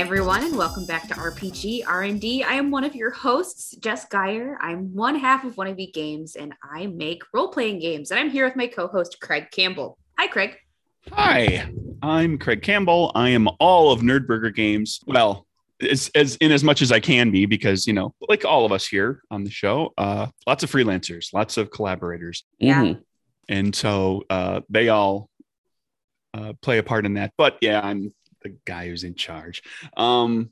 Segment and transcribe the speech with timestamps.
[0.00, 2.42] Hi everyone, and welcome back to RPG R&D.
[2.42, 4.56] I am one of your hosts, Jess Geyer.
[4.58, 8.10] I'm one half of One of You Games, and I make role-playing games.
[8.10, 9.98] And I'm here with my co-host Craig Campbell.
[10.18, 10.56] Hi, Craig.
[11.12, 13.12] Hi, I'm Craig Campbell.
[13.14, 15.00] I am all of Nerdburger Games.
[15.06, 15.46] Well,
[15.82, 18.72] as, as in as much as I can be, because you know, like all of
[18.72, 22.84] us here on the show, uh, lots of freelancers, lots of collaborators, Yeah.
[22.84, 23.02] Mhm.
[23.50, 25.28] and so uh, they all
[26.32, 27.34] uh, play a part in that.
[27.36, 29.62] But yeah, I'm the guy who's in charge.
[29.96, 30.50] Um,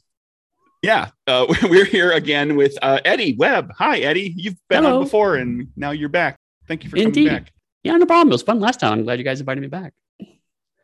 [0.82, 3.72] yeah, uh, we're here again with uh, Eddie Webb.
[3.78, 4.32] Hi, Eddie.
[4.36, 4.98] You've been Hello.
[4.98, 6.38] on before, and now you're back.
[6.66, 7.28] Thank you for Indeed.
[7.28, 7.52] coming back.
[7.82, 8.28] Yeah, no problem.
[8.28, 8.92] It was fun last time.
[8.92, 9.92] I'm glad you guys invited me back.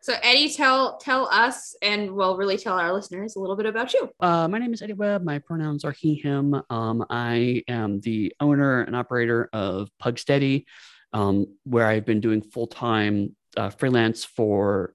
[0.00, 3.94] So Eddie, tell tell us, and well, really tell our listeners a little bit about
[3.94, 4.10] you.
[4.20, 5.24] Uh, my name is Eddie Webb.
[5.24, 6.60] My pronouns are he, him.
[6.68, 10.66] Um, I am the owner and operator of Pugsteady,
[11.14, 14.92] um, where I've been doing full time uh, freelance for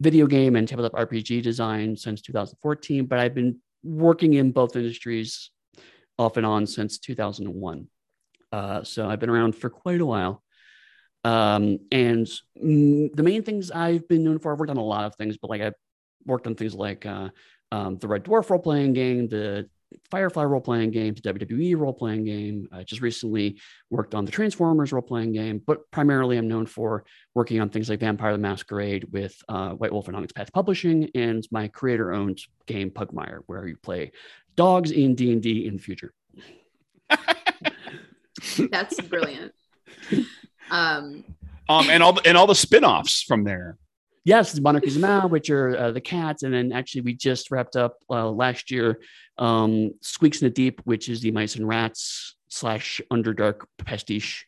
[0.00, 3.06] video game and tabletop RPG design since 2014.
[3.06, 5.50] But I've been working in both industries
[6.18, 7.88] off and on since 2001.
[8.52, 10.42] Uh, so I've been around for quite a while.
[11.24, 15.16] Um, and the main things I've been known for, I've worked on a lot of
[15.16, 15.74] things, but like I've
[16.24, 17.30] worked on things like uh,
[17.72, 19.68] um, the Red Dwarf role playing game, the
[20.10, 22.68] Firefly role playing game, the WWE role playing game.
[22.72, 27.04] I just recently worked on the Transformers role playing game, but primarily I'm known for
[27.34, 31.10] working on things like Vampire the Masquerade with uh, White Wolf and Onyx Path Publishing
[31.14, 34.12] and my creator owned game Pugmire, where you play
[34.56, 36.12] dogs in D&D in the future.
[38.70, 39.52] That's brilliant.
[40.70, 41.24] um,
[41.68, 43.76] Um, and all the, and all the spin-offs from there.
[44.26, 47.52] Yes, the Monarchies of Mau, which are uh, the cats, and then actually we just
[47.52, 48.98] wrapped up uh, last year
[49.38, 54.44] um, Squeaks in the Deep, which is the mice and rats slash Underdark pastiche.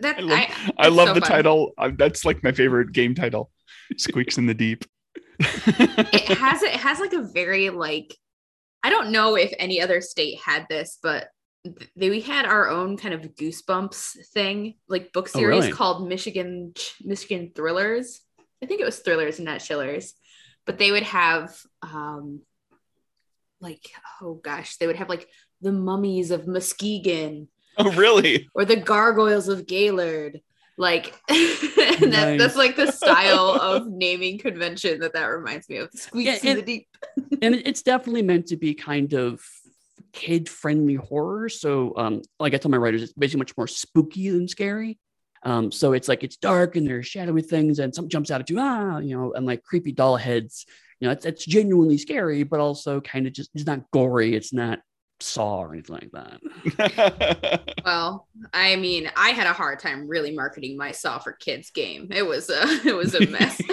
[0.00, 1.30] that I love, I, I love so the fun.
[1.30, 1.72] title.
[1.76, 3.50] Uh, that's like my favorite game title.
[3.96, 4.84] Squeaks in the deep.
[5.40, 8.16] it has it has like a very like
[8.84, 11.30] I don't know if any other state had this, but th-
[11.96, 15.72] they, we had our own kind of goosebumps thing, like book Oh, series really?
[15.72, 16.72] called Michigan
[17.02, 18.20] Michigan Thrillers.
[18.62, 20.14] I think it was Thrillers and not Chillers,
[20.66, 22.40] but they would have um
[23.60, 23.90] like
[24.22, 25.28] oh gosh, they would have like
[25.60, 28.48] the mummies of Muskegon oh, really?
[28.54, 30.40] or the gargoyles of Gaylord.
[30.78, 35.90] Like and that, that's like the style of naming convention that that reminds me of.
[35.92, 36.88] Squeaks Yeah, in the deep.
[37.42, 39.42] and it's definitely meant to be kind of
[40.12, 41.48] kid friendly horror.
[41.48, 44.98] So, um, like I tell my writers, it's basically much more spooky than scary.
[45.42, 48.50] Um, so it's like it's dark and there's shadowy things and something jumps out at
[48.50, 50.66] you, ah, you know, and like creepy doll heads.
[51.00, 54.34] You know, it's, it's genuinely scary, but also kind of just it's not gory.
[54.34, 54.80] It's not
[55.22, 57.74] saw or anything like that.
[57.84, 62.08] Well, I mean, I had a hard time really marketing my Saw for Kids game.
[62.10, 63.60] It was a it was a mess.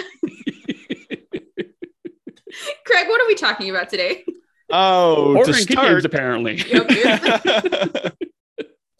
[2.84, 4.24] Craig, what are we talking about today?
[4.70, 6.62] Oh, Horror to and games, start, apparently.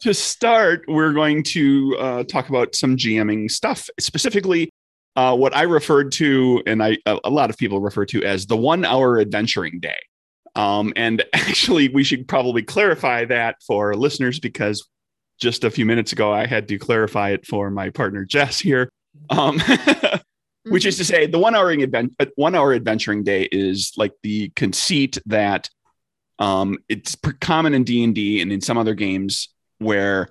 [0.03, 4.69] To start, we're going to uh, talk about some GMing stuff, specifically
[5.17, 8.45] uh, what I referred to, and I a, a lot of people refer to as
[8.45, 9.97] the one-hour adventuring day.
[10.55, 14.87] Um, and actually, we should probably clarify that for listeners because
[15.37, 18.89] just a few minutes ago, I had to clarify it for my partner Jess here.
[19.29, 19.61] Um,
[20.69, 24.13] which is to say the one hour advent uh, one hour adventuring day is like
[24.23, 25.69] the conceit that
[26.39, 29.49] um it's common in d&d and in some other games
[29.79, 30.29] where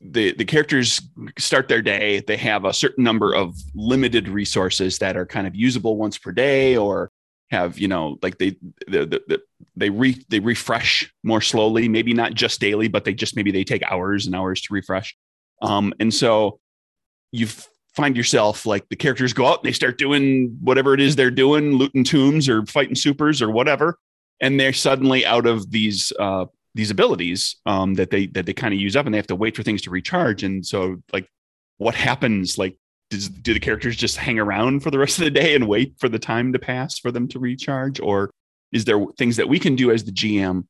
[0.00, 1.00] the the characters
[1.38, 5.54] start their day they have a certain number of limited resources that are kind of
[5.54, 7.10] usable once per day or
[7.50, 8.50] have you know like they
[8.86, 9.42] the, the, the,
[9.76, 13.64] they re they refresh more slowly maybe not just daily but they just maybe they
[13.64, 15.16] take hours and hours to refresh.
[15.60, 16.60] Um and so
[17.32, 17.48] you
[17.94, 21.30] find yourself like the characters go out and they start doing whatever it is they're
[21.30, 23.98] doing, looting tombs or fighting supers or whatever,
[24.40, 28.72] and they're suddenly out of these uh, these abilities um, that they that they kind
[28.72, 30.42] of use up, and they have to wait for things to recharge.
[30.42, 31.28] And so, like,
[31.78, 32.58] what happens?
[32.58, 32.76] Like,
[33.10, 35.94] does do the characters just hang around for the rest of the day and wait
[35.98, 38.30] for the time to pass for them to recharge, or
[38.72, 40.64] is there things that we can do as the GM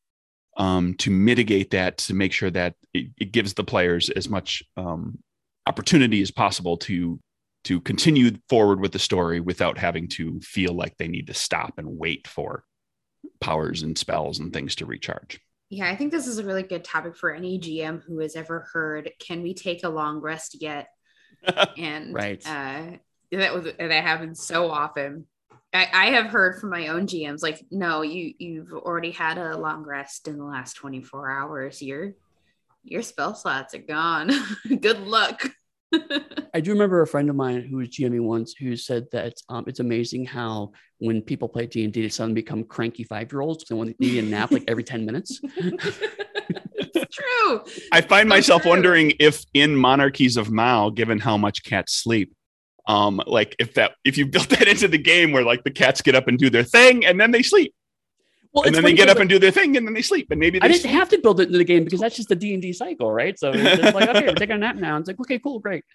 [0.57, 4.63] um, to mitigate that to make sure that it, it gives the players as much
[4.77, 5.19] um,
[5.67, 7.21] opportunity as possible to
[7.65, 11.75] to continue forward with the story without having to feel like they need to stop
[11.77, 12.65] and wait for
[13.41, 15.39] powers and spells and things to recharge.
[15.69, 18.67] Yeah, I think this is a really good topic for any GM who has ever
[18.73, 20.89] heard, can we take a long rest yet?
[21.77, 22.47] And Right.
[22.47, 22.97] uh,
[23.33, 25.27] that was that happens so often.
[25.73, 29.57] I, I have heard from my own GMs like, no, you you've already had a
[29.57, 31.81] long rest in the last 24 hours.
[31.81, 32.13] Your
[32.83, 34.31] your spell slots are gone.
[34.81, 35.43] good luck.
[36.55, 39.65] I do remember a friend of mine who was GMing once who said that um,
[39.67, 43.41] it's amazing how when people play D and D, they suddenly become cranky five year
[43.41, 45.41] olds and they want to need a nap like every ten minutes.
[45.57, 47.65] it's true.
[47.91, 48.71] I find So myself true.
[48.71, 52.35] wondering if in Monarchies of Mau, given how much cats sleep,
[52.87, 56.03] um, like if that if you built that into the game where like the cats
[56.03, 57.75] get up and do their thing and then they sleep,
[58.53, 60.41] Well, and then they get up and do their thing and then they sleep, and
[60.41, 60.93] maybe they I didn't sleep.
[60.93, 63.13] have to build it into the game because that's just the D and D cycle,
[63.13, 63.39] right?
[63.39, 64.97] So it's like, okay, we're taking a nap now.
[64.97, 65.85] It's like, okay, cool, great.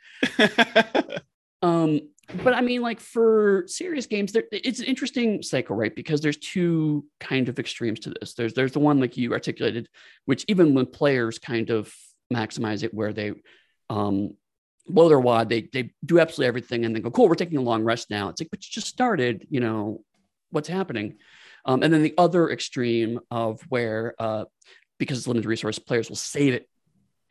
[1.61, 2.01] Um,
[2.43, 5.95] but I mean, like for serious games, there, it's an interesting cycle, right?
[5.95, 8.33] Because there's two kind of extremes to this.
[8.33, 9.87] There's there's the one like you articulated,
[10.25, 11.93] which even when players kind of
[12.33, 13.33] maximize it, where they
[13.89, 14.35] um,
[14.87, 17.61] blow their wad, they they do absolutely everything, and then go, cool, we're taking a
[17.61, 18.29] long rest now.
[18.29, 20.03] It's like, but you just started, you know,
[20.51, 21.17] what's happening?
[21.65, 24.45] Um, and then the other extreme of where, uh,
[24.99, 26.69] because it's limited resource, players will save it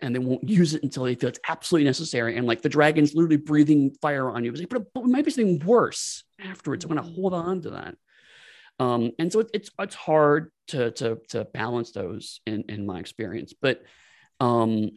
[0.00, 2.36] and they won't use it until they feel it's absolutely necessary.
[2.36, 4.50] And like the dragon's literally breathing fire on you.
[4.50, 6.84] It's like, but, but it might be something worse afterwards.
[6.84, 7.96] I'm going to hold on to that.
[8.80, 12.98] Um, and so it, it's it's hard to to to balance those in in my
[12.98, 13.54] experience.
[13.60, 13.82] But
[14.40, 14.90] um,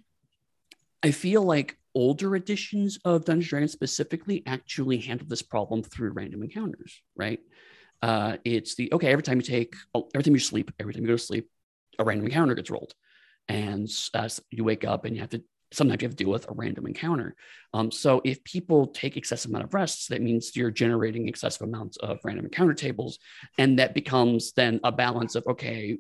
[1.04, 6.12] I feel like older editions of Dungeons and Dragons specifically actually handle this problem through
[6.12, 7.40] random encounters, right?
[8.02, 9.76] Uh, it's the okay every time you take
[10.14, 11.50] every time you sleep, every time you go to sleep,
[12.00, 12.94] a random encounter gets rolled.
[13.50, 16.50] And uh, you wake up and you have to sometimes you have to deal with
[16.50, 17.36] a random encounter.
[17.74, 21.98] Um, so if people take excessive amount of rests that means you're generating excessive amounts
[21.98, 23.20] of random encounter tables.
[23.58, 25.98] And that becomes then a balance of okay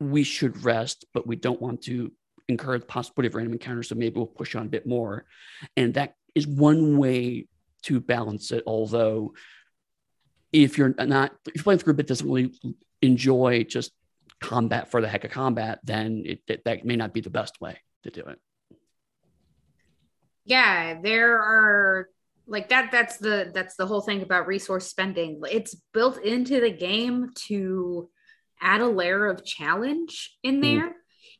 [0.00, 2.12] we should rest but we don't want to
[2.48, 5.24] incur the possibility of random encounters so maybe we'll push on a bit more.
[5.76, 7.46] And that is one way
[7.82, 9.34] to balance it although
[10.52, 12.52] if you're not if you're playing with a group that doesn't really
[13.02, 13.92] enjoy just
[14.40, 17.60] combat for the heck of combat, then it, it, that may not be the best
[17.60, 18.38] way to do it.
[20.44, 22.08] yeah there are
[22.46, 26.70] like that that's the that's the whole thing about resource spending it's built into the
[26.70, 28.08] game to
[28.60, 30.62] add a layer of challenge in Mm.
[30.62, 30.96] there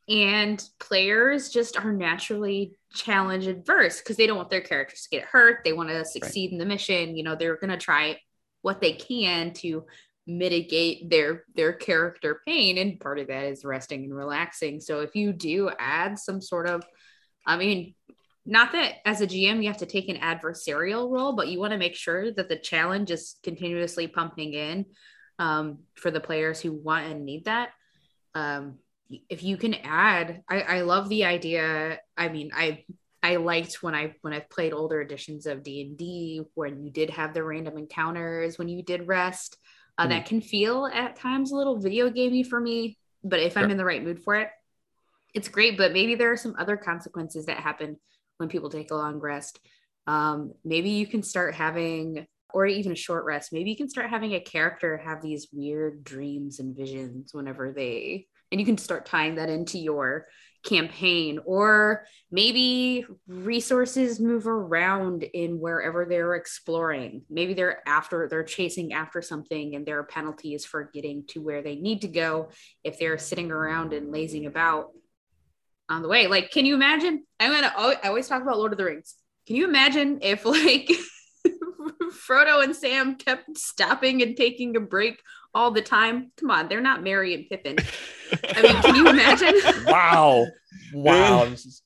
[0.08, 5.24] and players just are naturally challenge adverse because they don't want their characters to get
[5.28, 8.18] hurt they want to succeed in the mission you know they're going to try
[8.62, 9.84] what they can to
[10.26, 15.14] mitigate their their character pain and part of that is resting and relaxing so if
[15.16, 16.84] you do add some sort of
[17.46, 17.94] i mean
[18.48, 21.72] not that as a GM you have to take an adversarial role, but you want
[21.72, 24.86] to make sure that the challenge is continuously pumping in
[25.38, 27.70] um, for the players who want and need that.
[28.34, 28.78] Um,
[29.28, 31.98] if you can add, I, I love the idea.
[32.16, 32.84] I mean, I
[33.22, 36.90] I liked when I when I've played older editions of D and D when you
[36.90, 39.56] did have the random encounters when you did rest.
[39.96, 40.10] Uh, Mm.
[40.10, 43.76] That can feel at times a little video gamey for me, but if I'm in
[43.76, 44.48] the right mood for it,
[45.34, 45.76] it's great.
[45.76, 47.96] But maybe there are some other consequences that happen
[48.36, 49.58] when people take a long rest.
[50.06, 54.08] Um, maybe you can start having, or even a short rest, maybe you can start
[54.08, 59.04] having a character have these weird dreams and visions whenever they, and you can start
[59.04, 60.26] tying that into your
[60.64, 61.40] campaign.
[61.44, 67.22] Or maybe resources move around in wherever they're exploring.
[67.30, 71.62] Maybe they're after, they're chasing after something and there are penalties for getting to where
[71.62, 72.50] they need to go
[72.84, 74.90] if they're sitting around and lazing about
[75.88, 76.26] on the way.
[76.26, 77.24] Like, can you imagine?
[77.40, 77.72] I'm gonna.
[77.76, 79.14] I always talk about Lord of the Rings.
[79.46, 80.90] Can you imagine if like
[82.12, 85.22] Frodo and Sam kept stopping and taking a break
[85.54, 86.32] all the time?
[86.36, 87.76] Come on, they're not Merry and Pippin.
[88.56, 89.54] I mean, can you imagine?
[89.86, 90.46] Wow.
[90.94, 91.44] Wow.
[91.46, 91.82] this is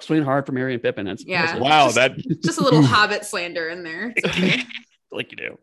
[0.00, 1.06] swinging hard for Merry and Pippin.
[1.06, 1.42] That's Yeah.
[1.42, 1.62] impressive.
[1.62, 4.12] wow, Just- that Just a little Hobbit slander in there.
[4.16, 4.62] It's okay.
[5.12, 5.58] like you do.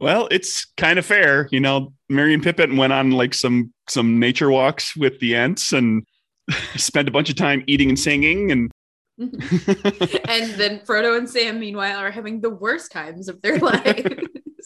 [0.00, 1.92] well, it's kind of fair, you know.
[2.08, 6.04] Merry and Pippin went on like some some nature walks with the Ents and
[6.76, 8.70] spent a bunch of time eating and singing and
[9.18, 14.06] and then Frodo and Sam, meanwhile, are having the worst times of their life.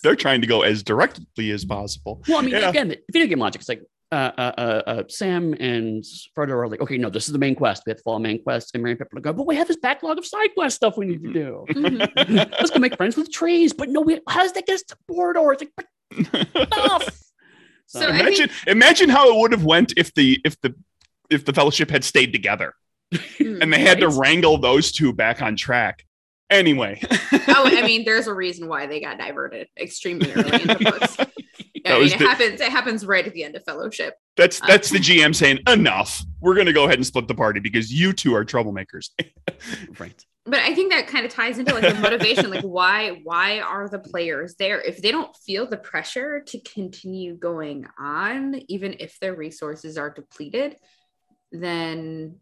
[0.02, 2.22] they're trying to go as directly as possible.
[2.28, 2.68] Well, I mean, Yeah.
[2.70, 3.60] again, video game logic.
[3.60, 6.02] It's like uh, uh, uh, uh, Sam and
[6.36, 7.84] Frodo are like, okay, no, this is the main quest.
[7.86, 8.72] We have to follow main quest.
[8.74, 10.96] And Merry and Pippin are go, but we have this backlog of side quest stuff
[10.96, 11.64] we need to do.
[11.70, 12.50] Mhm.
[12.50, 13.72] Let's go make friends with trees.
[13.72, 15.54] But no, we, how does that get us to Mordor?
[15.54, 17.20] It's like, but stuff.
[17.86, 20.74] So I imagine imagine how it would have went if the if the
[21.28, 22.74] if the fellowship had stayed together
[23.12, 23.60] Mm.
[23.60, 26.06] and they had to wrangle those two back on track.
[26.48, 30.74] Anyway, oh, I mean, there's a reason why they got diverted extremely early in the
[30.76, 31.16] books.
[31.84, 32.60] I That mean, was it the- happens.
[32.60, 34.14] It happens right at the end of Fellowship.
[34.36, 36.22] that's uh, that's the GM saying enough.
[36.40, 39.10] We're going to go ahead and split the party because you two are troublemakers.
[39.98, 40.24] right.
[40.46, 42.50] But I think that kind of ties into like the motivation.
[42.50, 47.34] like, why why are the players there if they don't feel the pressure to continue
[47.36, 50.76] going on, even if their resources are depleted?
[51.52, 52.36] Then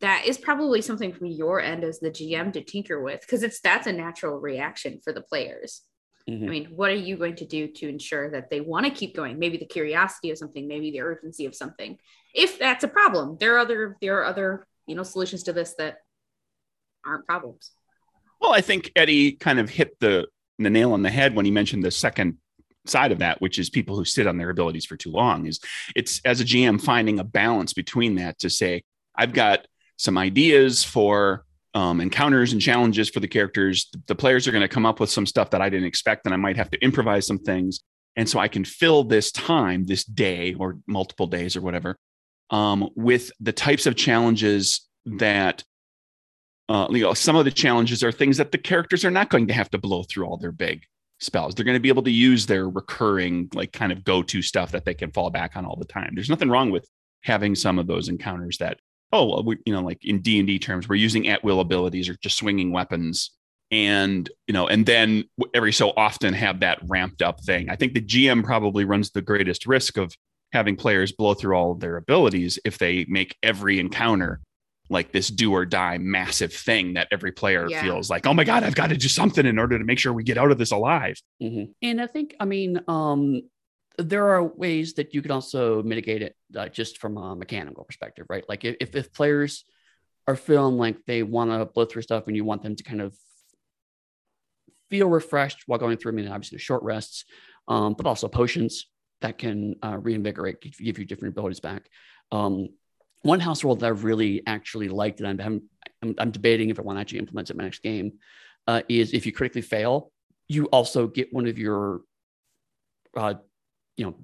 [0.00, 3.60] that is probably something from your end as the GM to tinker with because it's
[3.60, 5.82] that's a natural reaction for the players.
[6.28, 6.46] Mhm.
[6.46, 9.14] I mean, what are you going to do to ensure that they want to keep
[9.14, 9.38] going?
[9.38, 11.98] Maybe the curiosity of something, maybe the urgency of something.
[12.34, 15.74] If that's a problem, there are other there are other you know solutions to this
[15.78, 15.98] that
[17.04, 17.72] aren't problems.
[18.40, 21.50] Well, I think Eddie kind of hit the the nail on the head when he
[21.50, 22.38] mentioned the second
[22.86, 25.46] side of that, which is people who sit on their abilities for too long.
[25.46, 25.60] Is
[25.96, 30.82] it's as a GM finding a balance between that to say, I've got some ideas
[30.84, 33.90] for um, encounters and challenges for the characters.
[34.06, 36.34] The, players are going to come up with some stuff that I didn't expect, and
[36.34, 37.80] I might have to improvise some things.
[38.16, 41.96] And so I can fill this time, this day or multiple days or whatever,
[42.50, 45.64] um, with the types of challenges that
[46.68, 49.46] uh, you know, some of the challenges are things that the characters are not going
[49.46, 50.84] to have to blow through all their big
[51.20, 51.54] spells.
[51.54, 54.84] They're going to be able to use their recurring, like, kind of go-to stuff that
[54.84, 56.12] they can fall back on all the time.
[56.14, 56.88] There's nothing wrong with
[57.22, 58.78] having some of those encounters that,
[59.12, 62.08] oh, well, we, you know, like in D and D terms, we're using at-will abilities
[62.08, 63.30] or just swinging weapons,
[63.70, 67.68] and you know, and then every so often have that ramped up thing.
[67.70, 70.14] I think the GM probably runs the greatest risk of
[70.52, 74.40] having players blow through all of their abilities if they make every encounter
[74.90, 77.80] like this do or die massive thing that every player Yeah.
[77.82, 80.12] feels like, oh my God, I've got to do something in order to make sure
[80.12, 81.16] we get out of this alive.
[81.42, 81.70] Mhm.
[81.80, 83.40] And I think, I mean, um,
[83.98, 88.26] there are ways that you can also mitigate it uh, just from a mechanical perspective,
[88.28, 88.44] right?
[88.48, 89.64] Like if, if, players
[90.26, 93.00] are feeling like they want to blow through stuff and you want them to kind
[93.00, 93.14] of
[94.90, 97.24] feel refreshed while going through, I mean, obviously the short rests,
[97.68, 98.86] um, but also potions
[99.20, 101.88] that can uh, reinvigorate, give give you different abilities back.
[102.30, 102.68] Um,
[103.22, 105.62] one house rule that I really actually liked, and I'm,
[106.02, 108.14] I'm, I'm debating if I want to actually implement it in my next game,
[108.66, 110.12] uh, is if you critically fail,
[110.48, 112.00] you also get one of your,
[113.16, 113.34] uh,
[113.96, 114.14] you know,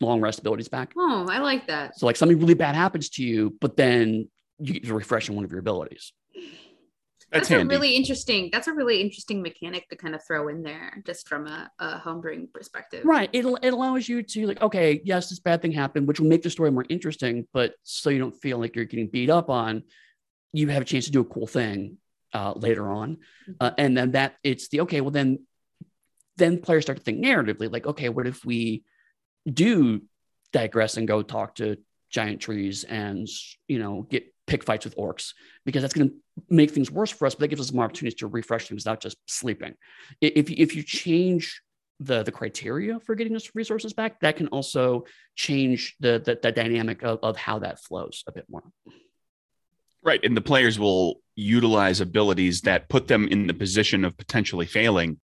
[0.00, 0.92] long rest abilities back.
[0.96, 1.98] Oh, I like that.
[1.98, 5.36] So like something really bad happens to you, but then you get to refresh on
[5.36, 6.12] one of your abilities.
[7.30, 8.50] That's, That's, a really interesting.
[8.52, 11.98] That's a really interesting mechanic to kind of throw in there, just from a, a
[11.98, 13.06] homebrewing perspective.
[13.06, 13.30] Right.
[13.32, 16.42] It, it allows you to like, okay, yes, this bad thing happened, which will make
[16.42, 19.82] the story more interesting, but so you don't feel like you're getting beat up on,
[20.52, 21.96] you have a chance to do a cool thing
[22.34, 23.16] uh, later on.
[23.58, 25.38] Uh, and then that it's the, okay, well then,
[26.36, 28.84] then players start to think narratively, like, okay, what if we
[29.50, 30.02] do
[30.52, 31.76] digress and go talk to
[32.10, 33.28] giant trees and,
[33.68, 35.32] you know, get pick fights with orcs
[35.64, 36.14] because that's going to
[36.50, 39.00] make things worse for us, but that gives us more opportunities to refresh things, not
[39.00, 39.74] just sleeping.
[40.20, 41.62] If, if you change
[42.00, 45.04] the the criteria for getting those resources back, that can also
[45.36, 48.64] change the the, the dynamic of, of how that flows a bit more.
[50.02, 50.20] Right.
[50.24, 55.20] And the players will utilize abilities that put them in the position of potentially failing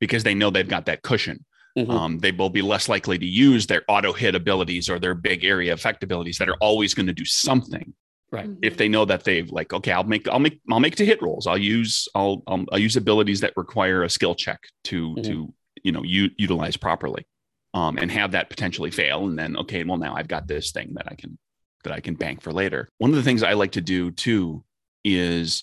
[0.00, 1.44] because they know they've got that cushion.
[1.76, 1.90] Mhm.
[1.90, 5.44] Um, they will be less likely to use their auto hit abilities or their big
[5.44, 7.94] area effect abilities that are always going to do something
[8.30, 8.46] Right.
[8.48, 8.58] Mhm.
[8.62, 11.22] if they know that they've like okay i'll make i'll make i'll make to hit
[11.22, 15.24] rolls i'll use i'll i'll, I'll use abilities that require a skill check to Mhm.
[15.24, 17.26] to you know u- utilize properly
[17.72, 20.92] um and have that potentially fail and then okay well now i've got this thing
[20.94, 21.38] that i can
[21.84, 24.62] that i can bank for later one of the things i like to do too
[25.04, 25.62] is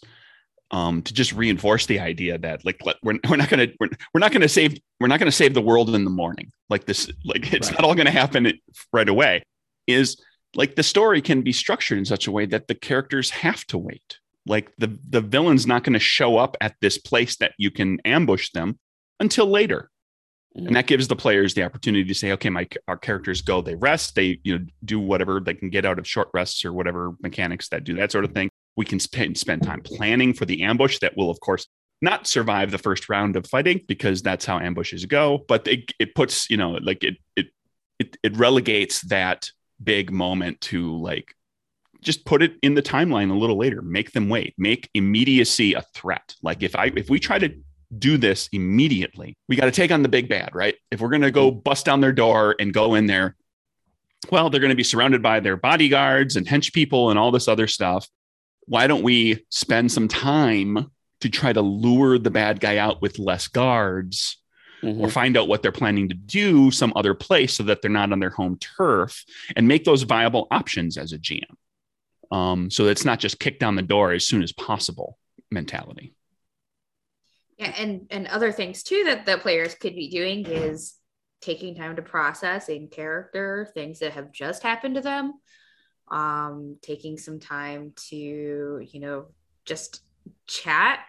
[0.75, 3.89] um to just reinforce the idea that like let, we're, we're not going to we're,
[4.13, 6.47] we're not going to save we're not going to save the world in the morning.
[6.69, 7.79] Like this like it's Right.
[7.79, 8.51] not all going to happen
[8.91, 9.43] right away.
[9.87, 10.07] Is
[10.55, 13.77] like the story can be structured in such a way that the characters have to
[13.77, 14.19] wait.
[14.45, 17.99] Like the the villain's not going to show up at this place that you can
[18.05, 18.77] ambush them
[19.19, 19.89] until later.
[20.57, 20.67] Mhm.
[20.67, 23.75] and that gives the players the opportunity to say okay my our characters go they
[23.75, 27.01] rest they you know do whatever they can get out of short rests or whatever
[27.21, 30.63] mechanics that do that sort of thing we can spend spend time planning for the
[30.63, 31.67] ambush that will of course
[32.01, 36.13] not survive the first round of fighting because that's how ambushes go but it, it
[36.13, 37.47] puts you know like it it
[37.99, 39.49] it, it relegates that
[39.81, 41.33] big moment to like
[42.01, 43.81] just put it in the timeline a little later.
[43.81, 44.53] Make them wait.
[44.57, 46.35] Make immediacy a threat.
[46.41, 47.53] Like if i if we try to
[47.95, 50.75] do this immediately we got to take on the big bad right?
[50.91, 51.59] If we're going to go mm-hmm.
[51.59, 53.35] bust down their door and go in there
[54.31, 57.47] well they're going to be surrounded by their bodyguards and hench people and all this
[57.47, 58.07] other stuff
[58.65, 60.91] why don't we spend some time
[61.21, 64.37] to try to lure the bad guy out with less guards
[64.83, 64.99] Mhm.
[64.99, 68.11] or find out what they're planning to do some other place so that they're not
[68.11, 69.23] on their home turf
[69.55, 71.57] and make those viable options as a GM.
[72.31, 75.17] Um, so it's not just kick down the door as soon as possible
[75.49, 76.13] mentality.
[77.57, 80.95] Yeah, and and other things too that the players could be doing is
[81.41, 85.33] taking time to process in character things that have just happened to them.
[86.09, 89.25] Um, taking some time to, you know,
[89.65, 90.01] just
[90.45, 90.99] chat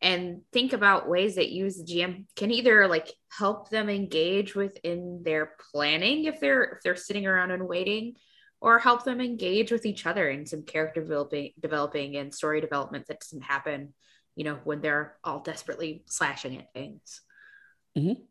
[0.00, 5.22] and think about ways that use the GM can either like help them engage within
[5.24, 8.14] their planning if they're if they're sitting around and waiting,
[8.60, 13.06] or help them engage with each other in some character developing, developing and story development
[13.06, 13.92] that doesn't happen,
[14.34, 17.20] you know, when they're all desperately slashing at things.
[17.96, 18.22] Mm-hmm.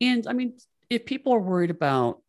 [0.00, 0.56] And I mean,
[0.90, 2.22] if people are worried about,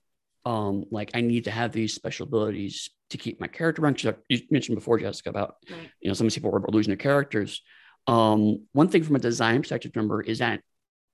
[0.50, 4.40] um, like I need to have these special abilities to keep my character around, you
[4.50, 5.92] mentioned before, Jessica, about right.
[6.02, 7.62] you know some people are losing their characters.
[8.08, 10.62] Um, one thing from a design perspective, remember, is that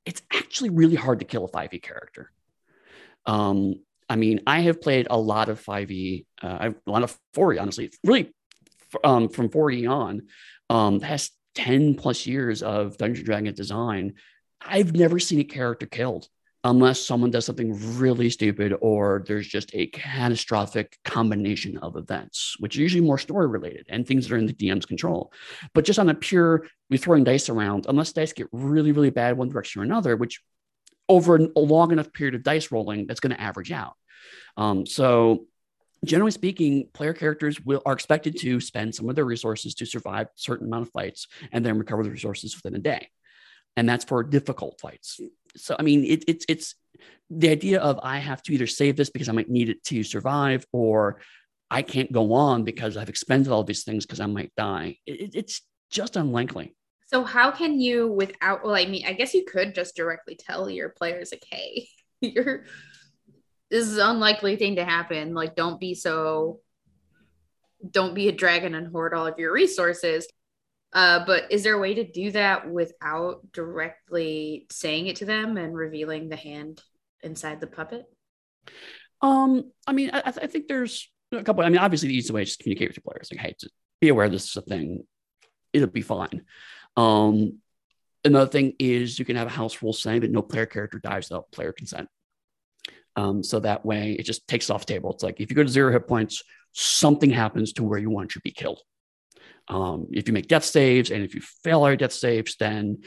[0.06, 2.32] it's actually really hard to kill a 5e character.
[3.25, 7.18] Um, I mean, I have played a lot of 5e, uh, I've a lot of
[7.36, 8.34] 4e, honestly, really
[9.04, 10.27] um, from 4e on,
[10.70, 14.13] um, has 10 plus years of Dungeon Dragon design.
[14.62, 16.30] I've never seen a character killed
[16.66, 22.76] unless someone does something really stupid or there's just a catastrophic combination of events, which
[22.76, 25.32] are usually more story related and things that are in the DM's control.
[25.76, 29.38] But just on a pure, we're throwing dice around, unless dice get really, really bad
[29.38, 30.42] one direction or another, which
[31.08, 33.94] over a long enough period of dice rolling, that's going to average out.
[34.58, 35.46] Um, so
[36.04, 40.28] generally speaking, player characters will are expected to spend some of their resources to survive
[40.28, 43.10] a certain amount of fights and then recover the resources within a day.
[43.78, 45.20] And that's for difficult fights
[45.56, 46.76] so I mean, it, it's it's
[47.30, 50.04] the idea of I have to either save this because I might need it to
[50.04, 51.20] survive, or
[51.70, 54.98] I can't go on because I've expended all these things because I might die.
[55.06, 56.76] It, it's just unlikely.
[57.08, 58.64] So how can you, without?
[58.64, 61.88] Well, I mean, I guess you could just directly tell your players, like, "Hey,
[62.22, 62.66] you're
[63.72, 65.34] this is unlikely thing to happen.
[65.34, 66.62] Like, don't be so."
[67.92, 70.28] Don't be a dragon and hoard all of your resources.
[70.96, 75.58] Uh, but is there a way to do that without directly saying it to them
[75.58, 76.82] and revealing the hand
[77.22, 78.06] inside the puppet?
[79.22, 81.66] Um, I mean, I, I think there's a couple.
[81.66, 83.30] I mean, obviously, the easiest way is to communicate with your players.
[83.30, 83.56] Like, hey,
[84.00, 85.04] be aware this is a thing.
[85.74, 86.44] It'll be fine.
[86.96, 87.60] Um,
[88.24, 91.30] another thing is you can have a house rule saying that no player character dies
[91.30, 92.08] without player consent.
[93.18, 95.12] Um, so that way, it just takes off the table.
[95.12, 98.31] It's like if you go to zero hit points, something happens to where you want
[98.31, 98.79] to be killed.
[99.68, 103.00] Um, if you make death saves and if you fail your death saves, then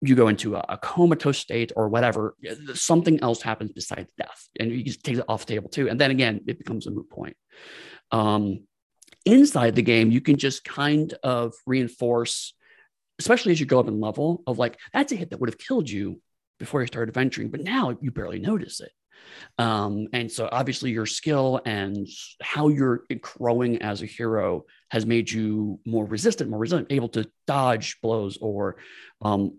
[0.00, 2.34] you go into a, a, comatose state or whatever.
[2.74, 5.88] Something else happens besides death, and you just take it off the table too.
[5.88, 7.36] And then again, it becomes a moot point.
[8.12, 8.60] Um,
[9.24, 12.54] inside the game, you can just kind of reinforce,
[13.18, 15.58] especially as you go up in level, of like that's a hit that would have
[15.58, 16.20] killed you
[16.58, 18.92] before you started adventuring, but now you barely notice it.
[19.58, 22.06] Um, and so obviously your skill and
[22.40, 27.30] how you're growing as a hero has made you more resistant, more resilient, able to
[27.46, 28.76] dodge blows or
[29.20, 29.58] um,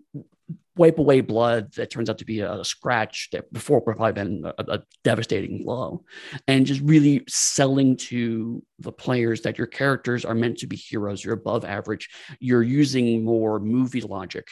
[0.76, 4.44] wipe away blood that turns out to be a, scratch that before would probably been
[4.44, 6.04] a, a, devastating blow.
[6.48, 11.24] And just really selling to the players that your characters are meant to be heroes,
[11.24, 14.48] you're above average, you're using more movie logic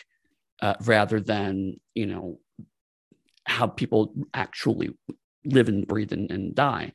[0.60, 2.40] uh, rather than, you know,
[3.44, 4.90] how people actually
[5.44, 6.92] live and breathe and, and die.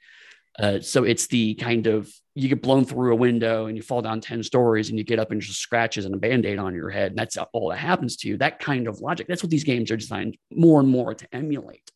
[0.60, 4.02] Uh, so it's the kind of you get blown through a window and you fall
[4.02, 6.90] down 10 stories and you get up and just scratches and a band-aid on your
[6.90, 9.64] head and that's all that happens to you that kind of logic that's what these
[9.64, 11.90] games are designed more and more to emulate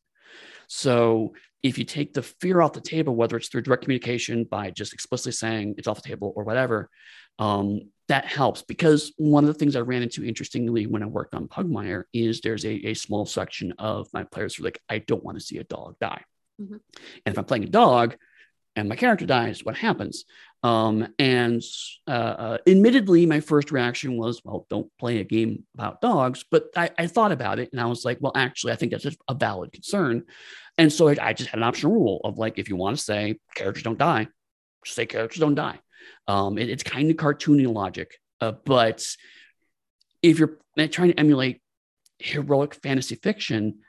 [0.68, 4.72] so if you take the fear off the table whether it's through direct communication by
[4.72, 6.90] just explicitly saying it's off the table or whatever
[7.40, 11.36] um, that helps because one of the things I ran into interestingly when I worked
[11.36, 15.00] on Pugmire is there's a, a small section of my players who are like, I
[15.00, 16.24] don't want to see a dog die.
[16.62, 16.74] Mm-hmm.
[16.74, 18.16] And if I'm playing a dog
[18.78, 20.24] and my character dies, what happens?
[20.62, 21.64] Um, and
[22.08, 26.46] uh, uh, admittedly, my first reaction was, well, don't play a game about dogs.
[26.50, 29.18] But I, I, thought about it and I was like, well, actually, I think that's
[29.28, 30.26] a valid concern.
[30.78, 33.04] And so I, I just had an optional rule of like, if you want to
[33.04, 34.28] say characters don't die,
[34.86, 35.80] say characters don't die.
[36.28, 39.04] Um, it, it's kind of cartoony logic, uh, but
[40.22, 41.62] if you're trying to emulate
[42.20, 43.80] heroic fantasy fiction,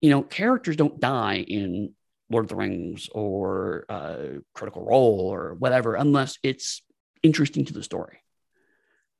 [0.00, 1.92] you know, characters don't die in
[2.30, 4.16] Lord of the Rings or uh,
[4.54, 6.82] Critical Role or whatever unless it's
[7.22, 8.18] interesting to the story.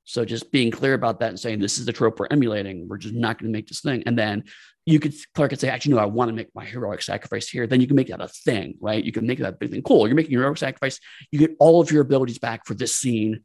[0.05, 2.99] So just being clear about that and saying this is the trope we're emulating, we're
[2.99, 4.05] just not going to make this thing.
[4.07, 4.45] And then
[4.85, 7.67] you could Clark could say, actually, no, I want to make my heroic sacrifice here.
[7.67, 9.03] Then you can make that a thing, right?
[9.03, 9.83] You can make that big thing.
[9.83, 10.07] Cool.
[10.07, 11.01] You're making your heroic sacrifice.
[11.33, 13.41] You get all of your abilities back for this scene.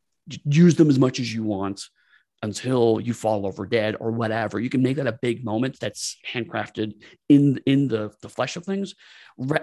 [0.45, 1.81] Use them as much as you want
[2.43, 4.59] until you fall over dead or whatever.
[4.59, 6.93] You can make that a big moment that's handcrafted
[7.29, 8.95] in in the the flesh of things,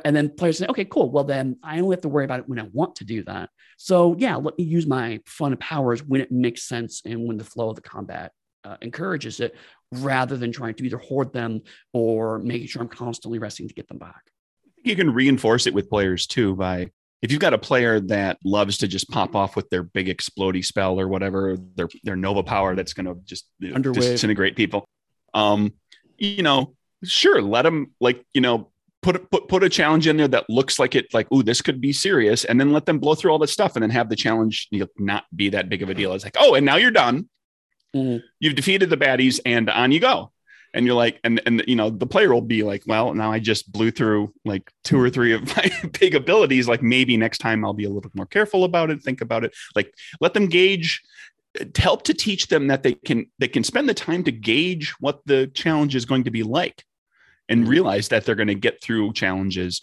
[0.04, 1.10] and then players say, "Okay, cool.
[1.10, 3.50] Well, then I only have to worry about it when I want to do that."
[3.76, 7.44] So yeah, let me use my fun powers when it makes sense and when the
[7.44, 8.32] flow of the combat
[8.64, 9.56] uh, encourages it,
[9.92, 11.62] rather than trying to either hoard them
[11.92, 14.22] or making sure I'm constantly resting to get them back.
[14.84, 16.90] You can reinforce it with players too by
[17.22, 20.64] if you've got a player that loves to just pop off with their big explody
[20.64, 23.46] spell or whatever, their their nova power that's going to just
[24.10, 24.84] disintegrate people.
[25.34, 25.72] Um,
[26.16, 28.70] you know, sure, let them like you know
[29.02, 31.80] put put put a challenge in there that looks like it like ooh this could
[31.80, 34.16] be serious and then let them blow through all that stuff and then have the
[34.16, 37.28] challenge not be that big of a deal it's like oh and now you're done
[37.94, 38.22] Mhm.
[38.40, 40.32] you've defeated the baddies and on you go
[40.74, 43.38] and you're like and and you know the player will be like well now i
[43.38, 46.68] just blew through like two or three of my big abilities.
[46.68, 49.44] Like maybe next time i'll be a little bit more careful about it think about
[49.44, 49.54] it.
[49.74, 51.02] Like let them gauge
[51.76, 55.20] help to teach them that they can they can spend the time to gauge what
[55.26, 56.84] the challenge is going to be like
[57.48, 57.68] and Mhm.
[57.68, 59.80] realize that they're going to get through challenges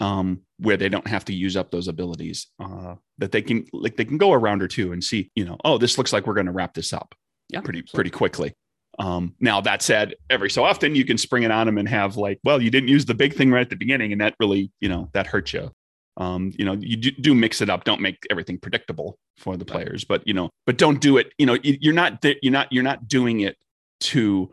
[0.00, 3.96] um, where they don't have to use up those abilities uh, that they can like
[3.96, 6.26] they can go a round or two and see you know oh this looks like
[6.26, 7.14] we're going to wrap this up
[7.48, 8.54] Yeah, pretty pretty quickly
[8.98, 12.16] um, now that said every so often you can spring it on them and have
[12.16, 14.70] like well you didn't use the big thing right at the beginning and that really
[14.80, 15.70] you know that hurts you.
[16.18, 17.84] Um, you know you do, do mix it up.
[17.84, 21.32] Don't make everything predictable for the players but you know but don't do it.
[21.38, 23.56] You know you- you're not you're not you're not doing it
[24.00, 24.50] to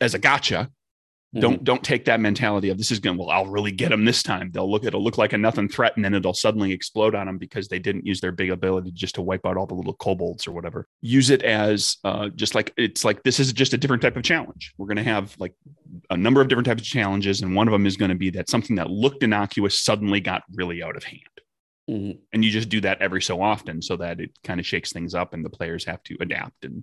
[0.00, 0.70] as a gotcha
[1.40, 4.22] don't don't take that mentality of this is going well i'll really get them this
[4.22, 4.50] time.
[4.52, 7.38] They'll look it'll look like a nothing threat and then it'll suddenly explode on them
[7.38, 10.46] because they didn't use their big ability just to wipe out all the little kobolds
[10.46, 10.86] or whatever.
[11.00, 14.22] Use it as uh, just like it's like this is just a different type of
[14.22, 14.72] challenge.
[14.78, 15.54] We're going to have like
[16.10, 18.30] a number of different types of challenges and one of them is going to be
[18.30, 21.20] that something that looked innocuous suddenly got really out of hand.
[21.88, 22.18] Mhm.
[22.32, 25.14] and you just do that every so often so that it kind of shakes things
[25.14, 26.82] up and the players have to adapt and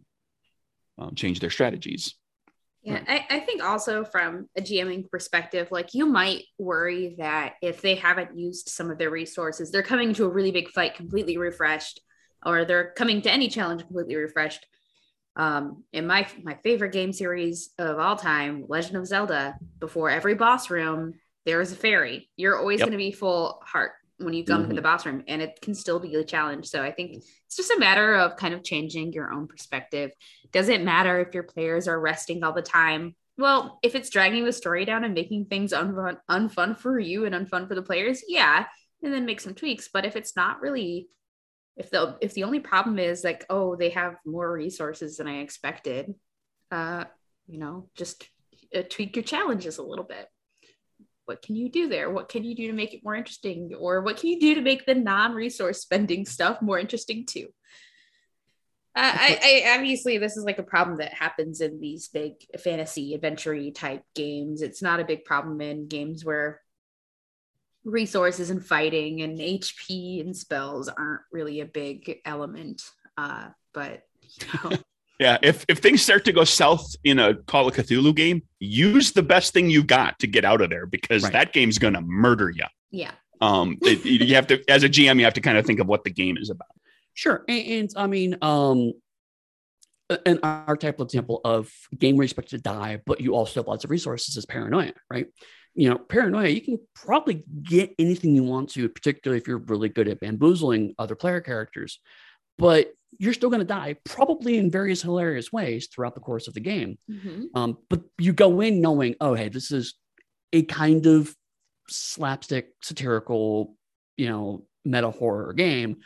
[0.98, 2.16] um, change their strategies
[2.84, 7.82] Yeah, I, I think also from a GMing perspective, like you might worry that if
[7.82, 11.38] they haven't used some of their resources, they're coming to a really big fight completely
[11.38, 12.02] refreshed,
[12.46, 14.66] or they're coming to any challenge completely refreshed.
[15.36, 20.36] Um, in my my favorite game series of all time, Legend of Zelda, before every
[20.36, 21.14] boss room,
[21.46, 22.30] there is a fairy.
[22.36, 22.88] You're always Yep.
[22.88, 24.76] going to be full heart when you come to Mhm.
[24.76, 26.68] the boss room, and it can still be a challenge.
[26.68, 30.12] So I think it's just a matter of kind of changing your own perspective
[30.52, 33.16] doesn't matter if your players are resting all the time.
[33.38, 37.34] Well, if it's dragging the story down and making things unfun, unfun for you and
[37.34, 38.68] unfun for the players, yeah,
[39.02, 39.90] and then make some tweaks.
[39.92, 41.10] But if it's not really,
[41.76, 45.40] if the if the only problem is like, oh, they have more resources than I
[45.40, 46.14] expected,
[46.70, 47.06] uh,
[47.48, 48.30] you know, just
[48.76, 50.28] uh, tweak your challenges a little bit.
[51.26, 52.10] What can you do there?
[52.10, 53.72] What can you do to make it more interesting?
[53.78, 57.48] Or what can you do to make the non-resource spending stuff more interesting too?
[58.96, 63.16] Uh, I, I obviously this is like a problem that happens in these big fantasy
[63.16, 64.62] adventure type games.
[64.62, 66.62] It's not a big problem in games where
[67.84, 72.84] resources and fighting and HP and spells aren't really a big element.
[73.18, 74.78] Uh, but you know,
[75.20, 79.12] Yeah, if if things start to go south in a Call of Cthulhu game, use
[79.12, 81.34] the best thing you got to get out of there because Right.
[81.34, 82.66] that game's going to murder you.
[82.92, 85.80] yeah, Um, it- you have to, as a GM, you have to kind of think
[85.80, 86.68] of what the game is about.
[87.14, 87.46] Sure.
[87.48, 88.94] And, and I mean, um,
[90.10, 93.68] a- an archetypal example of game where you expect to die, but you also have
[93.68, 95.28] lots of resources is paranoia, right?
[95.76, 99.90] You know, paranoia, you can probably get anything you want to, particularly if you're really
[99.90, 102.00] good at bamboozling other player characters,
[102.58, 106.54] but you're still going to die, probably in various hilarious ways throughout the course of
[106.54, 106.98] the game.
[107.10, 107.46] Mhm.
[107.56, 109.96] Um, but you go in knowing, oh, hey, this is
[110.52, 111.36] a kind of
[111.90, 113.76] slapstick, satirical,
[114.18, 115.98] you know, meta horror game.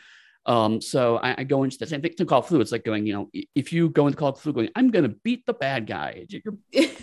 [0.46, 2.60] Um, so I, I go into the same thing to Call of Cthulhu.
[2.62, 5.02] It's like going, you know, if you go into Call of Cthulhu going, I'm going
[5.02, 6.42] to beat the bad guy, you're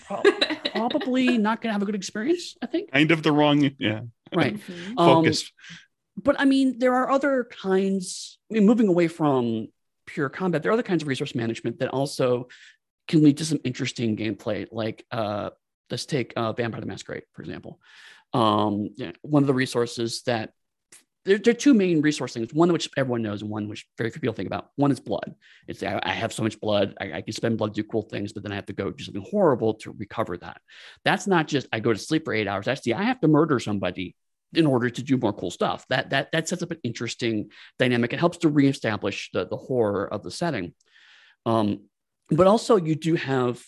[0.07, 0.25] Prob-
[0.75, 2.91] probably not going to have a good experience, I think.
[2.91, 4.01] Kind of the wrong, yeah,
[4.33, 4.55] Right.
[4.57, 4.97] Mhm.
[4.97, 5.51] Um, focus.
[6.17, 9.67] but I mean, there are other kinds, I mean, moving away from
[10.15, 12.47] pure combat, there are other kinds of resource management that also
[13.07, 14.65] can lead to some interesting gameplay.
[14.71, 15.49] Like, uh,
[15.91, 17.79] let's take uh, Vampire the Masquerade, for example.
[18.33, 20.51] Um, yeah, one of the resources that
[21.25, 24.11] there, there are two main resource things one which everyone knows and one which very
[24.11, 25.33] few people think about one is blood
[25.67, 28.03] it's i, I have so much blood I, I can spend blood to do cool
[28.03, 30.61] things but then i have to go do something horrible to recover that
[31.03, 33.59] that's not just i go to sleep for eight hours Actually, i have to murder
[33.59, 34.15] somebody
[34.53, 38.13] in order to do more cool stuff that that that sets up an interesting dynamic
[38.13, 40.73] it helps to reestablish the, the horror of the setting
[41.45, 41.81] um,
[42.29, 43.61] but also you do have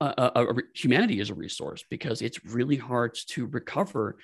[0.00, 4.16] a, a, a- humanity as a resource because it's really hard to recover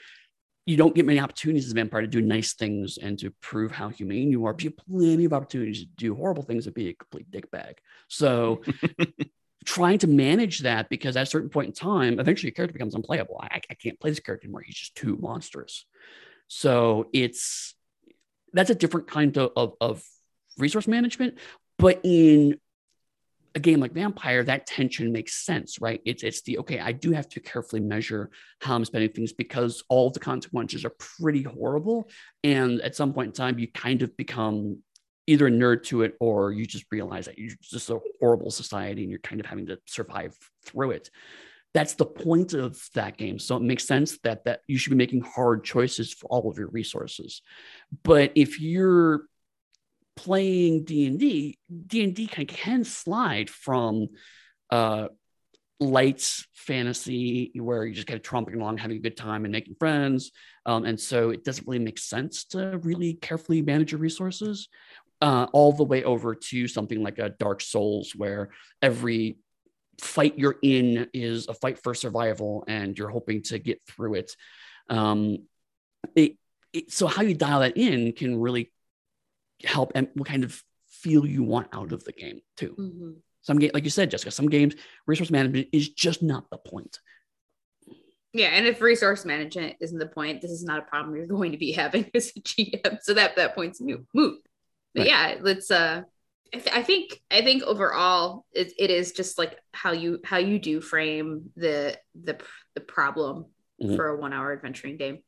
[0.66, 3.73] you don't get many opportunities as a vampire to do nice things and to prove
[3.73, 4.53] how humane you are.
[4.53, 7.75] But you have plenty of opportunities to do horrible things and be a complete dickbag.
[8.09, 8.62] So
[9.64, 12.94] trying to manage that because at a certain point in time, eventually your character becomes
[12.94, 13.38] unplayable.
[13.42, 14.62] I, I can't play this character anymore.
[14.62, 15.85] He's just too monstrous.
[16.49, 17.75] So it's
[18.53, 20.03] that's a different kind of, of, of
[20.59, 21.38] resource management.
[21.79, 22.59] But in
[23.55, 26.01] a game like Vampire, that tension makes sense, right?
[26.05, 29.83] It's it's the okay, I do have to carefully measure how I'm spending things because
[29.88, 32.09] all the consequences are pretty horrible.
[32.44, 34.83] And at some point in time, you kind of become
[35.31, 39.03] either a nerd to it or you just realize that you're just a horrible society
[39.03, 41.09] and you're kind of having to survive through it.
[41.73, 43.38] that's the point of that game.
[43.38, 46.59] So it makes sense that that you should be making hard choices for all of
[46.59, 47.43] your resources.
[48.03, 49.23] But if you're
[50.16, 54.09] playing D&D, D&D can, can slide from
[54.71, 55.09] uh,
[55.79, 59.77] lights fantasy where you're just kind of tromping along, having a good time and making
[59.79, 60.33] friends.
[60.66, 64.69] Um, and so it doesn't really make sense to really carefully manage your resources
[65.20, 69.38] uh, all the way over to something like a Dark Souls where every
[70.00, 74.35] fight you're in is a fight for survival and you're hoping to get through it.
[74.88, 75.44] Um,
[76.16, 76.37] it,
[76.72, 78.72] it so how you dial that in can really
[79.62, 82.74] help and what kind of feel you want out of the game too.
[82.78, 83.11] Mm-hmm.
[83.42, 84.74] Some game, like you said, Jessica, some games
[85.06, 86.98] resource management is just not the point.
[88.33, 91.52] Yeah, and if resource management isn't the point, this is not a problem you're going
[91.52, 92.98] to be having as a GM.
[93.02, 94.40] So that that point's moot.
[94.94, 95.09] But right.
[95.09, 96.03] yeah, let's uh
[96.53, 100.38] I, th- I, think I think overall it, it is just like how you how
[100.38, 102.40] you do frame the the
[102.74, 103.46] the problem
[103.81, 103.94] mm-hmm.
[103.94, 105.18] for a one hour adventuring game.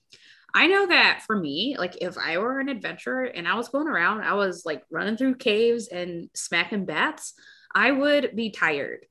[0.55, 3.89] I know that for me, like if I were an adventurer and I was going
[3.89, 7.35] around, I was like running through caves and smacking bats,
[7.75, 9.07] I would be tired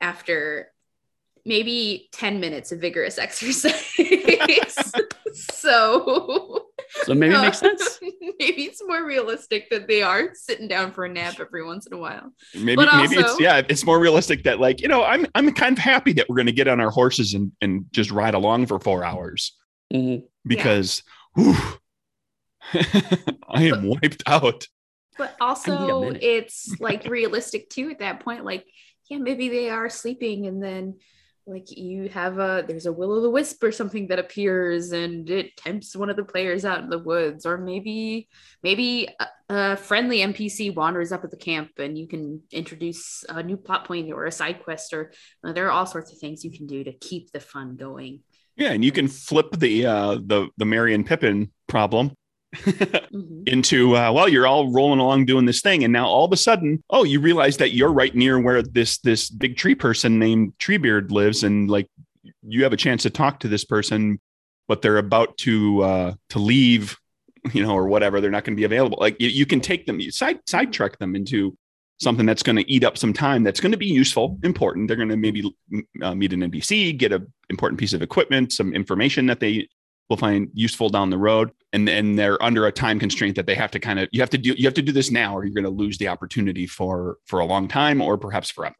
[0.00, 0.70] after
[1.44, 3.94] maybe 10 minutes of vigorous exercise.
[5.32, 6.57] so
[7.08, 7.98] so maybe it makes sense.
[8.02, 11.92] maybe it's more realistic that they are sitting down for a nap every once in
[11.92, 12.32] a while.
[12.54, 15.52] Maybe but maybe also, it's yeah, it's more realistic that like, you know, I'm I'm
[15.52, 18.66] kind of happy that we're gonna get on our horses and, and just ride along
[18.66, 19.56] for four hours.
[19.92, 20.24] Mm-hmm.
[20.46, 21.02] Because
[21.36, 21.70] yeah.
[22.74, 24.66] I am but, wiped out.
[25.16, 28.44] But also it's like realistic too at that point.
[28.44, 28.66] Like,
[29.08, 30.98] yeah, maybe they are sleeping and then
[31.48, 35.28] like you have a there's a will o' the wisp or something that appears and
[35.30, 37.46] it tempts one of the players out in the woods.
[37.46, 38.28] Or maybe
[38.62, 43.42] maybe a, a, friendly npc wanders up at the camp and you can introduce a
[43.42, 46.44] new plot point or a side quest or uh, there are all sorts of things
[46.44, 48.20] you can do to keep the fun going.
[48.56, 52.12] Yeah and you can flip the uh the the merry and pippin problem
[52.56, 53.42] mm-hmm.
[53.46, 56.36] into uh, well you're all rolling along doing this thing and now all of a
[56.36, 60.54] sudden oh you realize that you're right near where this this big tree person named
[60.58, 61.88] treebeard lives and like
[62.42, 64.18] you have a chance to talk to this person
[64.66, 66.96] but they're about to uh to leave
[67.52, 68.98] you know or whatever they're not going to be available.
[69.00, 71.56] Like you, you can take them you side sidetrack them into
[72.00, 74.88] something that's going to eat up some time that's going to be useful important.
[74.88, 75.54] They're going to maybe
[76.02, 79.68] uh, meet an npc get a important piece of equipment some information that they
[80.08, 83.54] will find useful down the road and and they're under a time constraint that they
[83.54, 85.44] have to kind of you have to do you have to do this now or
[85.44, 88.74] you're going to lose the opportunity for for a long time or perhaps forever.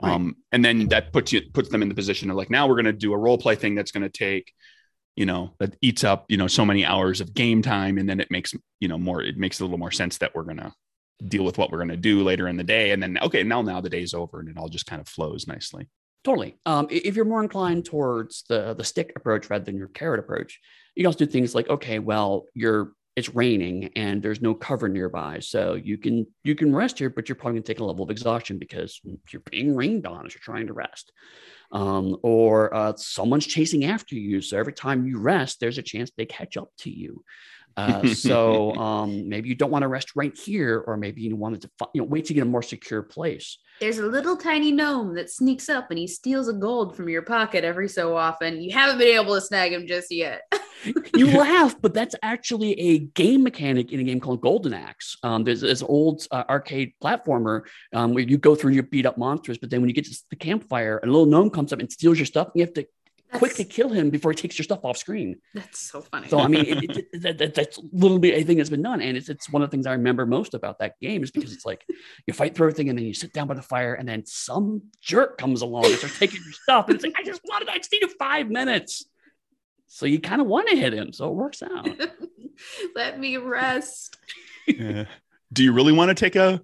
[0.00, 0.12] Right.
[0.12, 2.76] um and then that puts you puts them in the position of like now we're
[2.76, 4.52] going to do a role play thing that's going to take
[5.16, 8.20] you know that eats up you know so many hours of game time and then
[8.20, 10.72] it makes you know more it makes a little more sense that we're going to
[11.26, 12.92] deal with what we're going to do later in the day.
[12.92, 15.46] And then okay now now the day's over and it all just kind of flows
[15.46, 15.88] nicely
[16.28, 16.58] Totally.
[16.66, 20.60] Um, if you're more inclined towards the the stick approach rather than your carrot approach,
[20.94, 24.90] you can also do things like, okay, well, you're it's raining and there's no cover
[24.90, 27.84] nearby, so you can you can rest here, but you're probably going to take a
[27.84, 29.00] level of exhaustion because
[29.32, 31.12] you're being rained on as you're trying to rest.
[31.72, 36.10] Um, or uh, someone's chasing after you, so every time you rest, there's a chance
[36.10, 37.24] they catch up to you.
[37.78, 41.62] Uh, so um, maybe you don't want to rest right here, or maybe you wanted
[41.62, 43.58] to you know wait to get a more secure place.
[43.80, 47.22] There's a little tiny gnome that sneaks up and he steals a gold from your
[47.22, 48.60] pocket every so often.
[48.60, 50.42] You haven't been able to snag him just yet.
[51.14, 55.16] you laugh, but that's actually a game mechanic in a game called Golden Axe.
[55.22, 57.62] Um, there's this old uh, arcade platformer
[57.92, 60.06] um, where you go through and you beat up monsters, but then when you get
[60.06, 62.74] to the campfire, a little gnome comes up and steals your stuff, and you have
[62.74, 62.86] to
[63.30, 65.36] that's, quick to kill him before he takes your stuff off screen.
[65.54, 66.28] That's so funny.
[66.28, 68.82] So I mean, it, it, it, that, that's a little bit a thing that's been
[68.82, 71.30] done, and it's it's one of the things I remember most about that game is
[71.30, 71.84] because it's like
[72.26, 74.82] you fight through everything, and then you sit down by the fire, and then some
[75.00, 77.78] jerk comes along and starts taking your stuff, and it's like I just wanted, I
[77.78, 79.04] just needed five minutes.
[79.88, 81.88] So you kind of want to hit him, so it works out.
[82.94, 84.16] Let me rest.
[84.66, 85.04] Yeah.
[85.52, 86.60] Do you really want to take a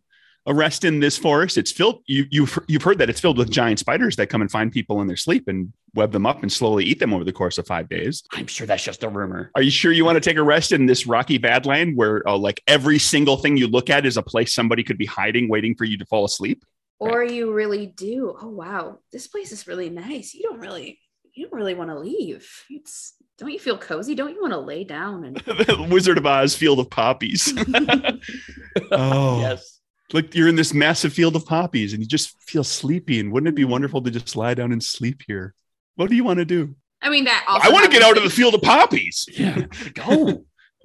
[0.47, 1.57] arrest in this forest.
[1.57, 2.03] It's filled.
[2.07, 5.01] You you've you've heard that it's filled with giant spiders that come and find people
[5.01, 7.67] in their sleep and web them up and slowly eat them over the course of
[7.67, 8.23] five days.
[8.33, 9.51] I'm sure that's just a rumor.
[9.55, 12.37] Are you sure you want to take a rest in this rocky badland where uh,
[12.37, 15.75] like every single thing you look at is a place somebody could be hiding, waiting
[15.75, 16.65] for you to fall asleep?
[16.99, 17.31] Or right.
[17.31, 18.37] you really do.
[18.41, 20.35] Oh wow, this place is really nice.
[20.35, 20.99] You don't really
[21.33, 22.49] you don't really want to leave.
[22.71, 24.15] It's don't you feel cozy?
[24.15, 27.53] Don't you want to lay down and Wizard of Oz field of poppies?
[28.93, 29.74] oh yes
[30.12, 33.21] like you're in this massive field of poppies and you just feel sleepy.
[33.21, 35.55] And wouldn't it be wonderful to just lie down and sleep here?
[35.97, 36.75] What do you want to do?
[37.01, 39.29] I mean, that I want to get out of the field of poppies.
[39.31, 40.45] Yeah, go.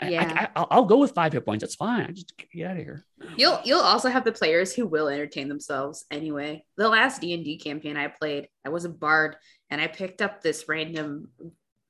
[0.00, 0.48] I, Yeah.
[0.54, 1.62] I, will go with five hit points.
[1.62, 2.06] That's fine.
[2.06, 3.04] I just get out of here.
[3.36, 6.64] You'll you'll also have the players who will entertain themselves anyway.
[6.76, 9.36] The last D and D campaign I played, I was a bard,
[9.70, 11.30] and I picked up this random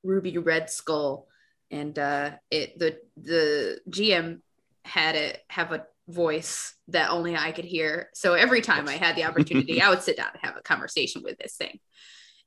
[0.03, 1.29] ruby red skull,
[1.71, 4.41] and uh, it the the GM
[4.89, 8.09] had it have a voice that only I could hear.
[8.15, 11.23] So every time I had the opportunity, I would sit down and have a conversation
[11.23, 11.79] with this thing,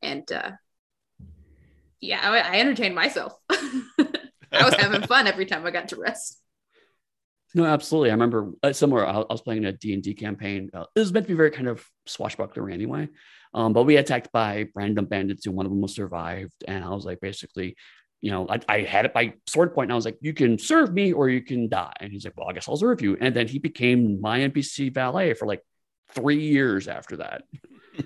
[0.02, 0.52] and uh,
[2.02, 3.34] yeah, I, I entertained myself.
[3.50, 6.42] I was having fun every time I got to rest.
[7.54, 8.10] No, absolutely.
[8.10, 10.70] I remember uh, somewhere I, I was playing a D&D campaign.
[10.74, 13.10] Uh, it was meant to be very kind of swashbuckler anyway.
[13.54, 16.64] Um, but we attacked by random bandits and one of them was survived.
[16.68, 17.76] And I was like, basically,
[18.22, 20.60] you know, I, I had it by sword point and I was like, you can
[20.60, 21.94] serve me or you can die.
[22.00, 23.18] And he's like, well, I guess I'll serve you.
[23.20, 25.62] And then he became my NPC valet for like
[26.14, 27.44] three years after that.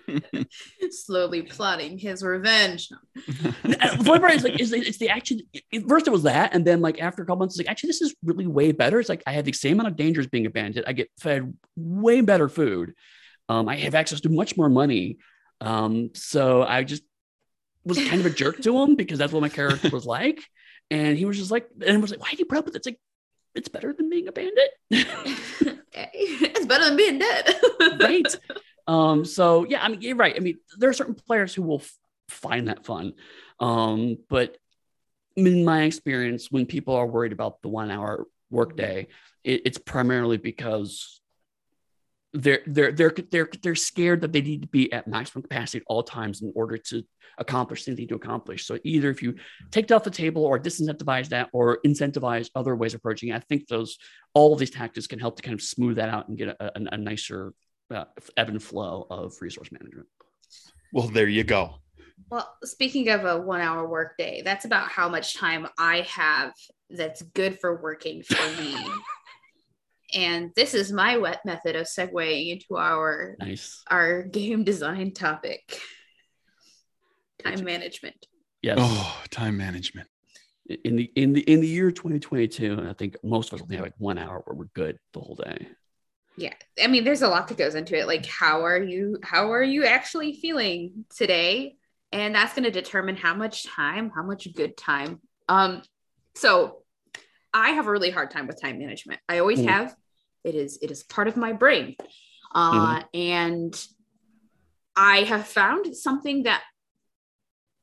[0.90, 2.90] Slowly plotting his revenge.
[4.04, 5.42] funny is like is it's the action.
[5.88, 8.02] First it was that, and then like after a couple months, it's like actually this
[8.02, 9.00] is really way better.
[9.00, 10.86] It's like I have the same amount of dangers being abandoned.
[10.88, 12.94] I get fed way better food.
[13.48, 15.18] Um, I have access to much more money.
[15.62, 17.04] Um, so I just
[17.86, 20.42] was kind of a jerk to him because that's what my character was like.
[20.92, 22.80] And he was just like, and was like, why do you put up with it?
[22.80, 23.00] It's like,
[23.54, 24.70] it's better than being a bandit.
[24.92, 27.56] it's better than being dead.
[28.02, 28.36] right.
[28.88, 30.36] Um, so yeah, I mean, you're right.
[30.36, 31.98] I mean, there are certain players who will f-
[32.30, 33.14] find that fun.
[33.60, 34.58] Um, but
[35.36, 39.08] in my experience, when people are worried about the one hour workday,
[39.44, 41.22] it, it's primarily because
[42.36, 45.84] they're they're they're they're they're scared that they need to be at maximum capacity at
[45.88, 47.04] all times in order to
[47.38, 48.66] accomplish anything to accomplish.
[48.66, 49.36] So either if you
[49.72, 53.36] take it off the table or disincentivize that or incentivize other ways of approaching it,
[53.36, 53.98] I think those
[54.34, 56.66] all of these tactics can help to kind of smooth that out and get a,
[56.66, 57.54] a, a nicer
[57.94, 58.06] uh,
[58.38, 60.08] ebb and flow of resource management.
[60.92, 61.76] Well, there you go.
[62.30, 66.54] Well, speaking of a one hour workday, that's about how much time I have
[66.90, 68.76] that's good for working for me.
[70.16, 73.84] and this is my wet method of segueing into our Nice.
[73.92, 75.80] our game design topic.
[77.44, 78.26] Time management.
[78.62, 78.78] Yes.
[78.80, 80.08] Oh, time management.
[80.84, 83.86] In the in the in the year 2022, I think most of us only have
[83.86, 85.68] like one hour where we're good the whole day.
[86.38, 86.54] Yeah.
[86.84, 88.08] I mean, there's a lot that goes into it.
[88.08, 91.76] Like how are you how are you actually feeling today?
[92.12, 95.20] And that's going to determine how much time, how much good time.
[95.48, 95.84] Um
[96.36, 96.82] so
[97.54, 99.20] I have a really hard time with time management.
[99.30, 99.68] I always Mm.
[99.70, 99.96] have.
[100.46, 101.96] It is it is part of my brain.
[102.54, 103.88] Uh and
[104.96, 106.64] I have found something that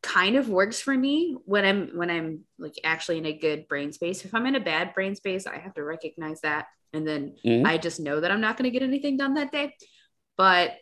[0.02, 3.92] kind of works for me when I'm when I'm like actually in a good brain
[3.92, 4.24] space.
[4.24, 7.66] If I'm in a bad brain space, I have to recognize that and then Mhm.
[7.66, 9.76] I just know that I'm not going to get anything done that day.
[10.36, 10.76] But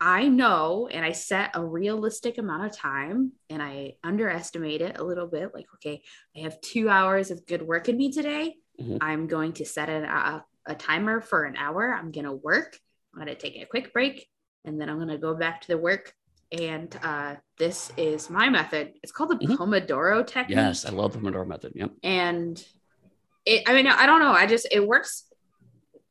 [0.00, 5.04] I know and I set a realistic amount of time and I underestimate it a
[5.04, 5.54] little bit.
[5.54, 6.02] Like, okay,
[6.36, 8.56] I have two hours of good work in me today.
[8.80, 8.98] Mhm.
[9.00, 11.92] I'm going to set an, a, a timer for an hour.
[11.94, 12.78] I'm going to work.
[13.14, 14.28] I'm going to take a quick break
[14.64, 16.12] and then I'm going to go back to the work.
[16.52, 18.92] And uh, this is my method.
[19.02, 19.56] It's called the Mhm.
[19.56, 21.72] Pomodoro technique Yes, I love the Pomodoro method.
[21.74, 21.90] Yep.
[22.02, 22.64] and
[23.44, 25.24] it i mean i don't know i just it works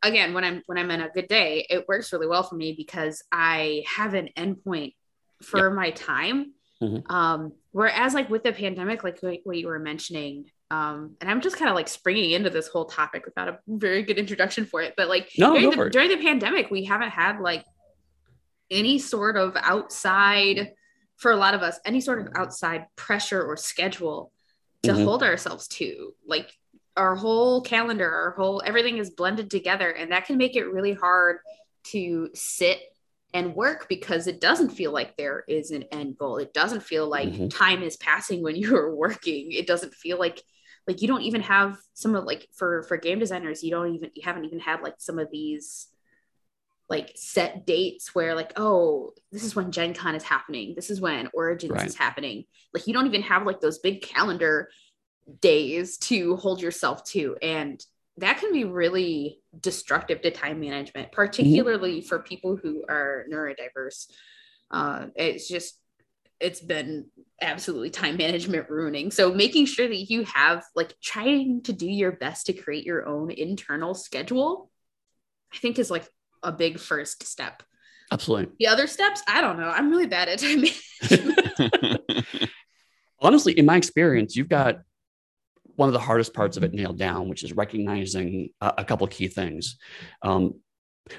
[0.04, 2.74] again when i'm when i'm in a good day it works really well for me
[2.78, 4.94] because i have an endpoint
[5.44, 7.10] for my time Mhm.
[7.12, 11.41] um whereas like with the pandemic like what what you were mentioning um and i'm
[11.41, 14.82] just kind of like springing into this whole topic without a very good introduction for
[14.82, 17.63] it but like No, during, the, during the pandemic we haven't had like
[18.71, 20.73] any sort of outside
[21.17, 24.32] for a lot of us any sort of outside pressure or schedule
[24.84, 25.04] to Mhm.
[25.04, 26.51] hold ourselves to like
[26.97, 30.93] our whole calendar our whole everything is blended together and that can make it really
[30.93, 31.38] hard
[31.84, 32.80] to sit
[33.36, 37.08] and work because it doesn't feel like there is an end goal it doesn't feel
[37.08, 37.49] like Mhm.
[37.56, 40.41] time is passing when you're working it doesn't feel like
[40.88, 44.12] like you don't even have some of like for for game designers you don't even
[44.13, 45.88] you haven't even had like some of these
[46.89, 50.74] like set dates where like oh this is when gen con is happening.
[50.76, 51.88] This is when origins Right.
[51.88, 52.45] is happening.
[52.74, 54.69] Like you don't even have like those big calendar
[55.41, 57.36] days to hold yourself to.
[57.41, 57.84] And
[58.17, 64.06] that can be really destructive to time management particularly for people who are neurodiverse.
[64.69, 65.79] Uh, it's just
[66.40, 67.06] it's been
[67.42, 72.12] absolutely time management ruining so making sure that you have like trying to do your
[72.12, 74.69] best to create your own internal schedule
[75.54, 76.08] i think is like
[76.44, 77.63] a big first step
[78.12, 78.54] Absolutely.
[78.60, 82.02] the other steps i don't know i'm really bad at time management
[83.19, 84.81] Honestly, in my experience, you've got
[85.75, 89.08] one of the hardest parts of it nailed down, which is recognizing a, a couple
[89.08, 89.77] key things.
[90.21, 90.60] Um,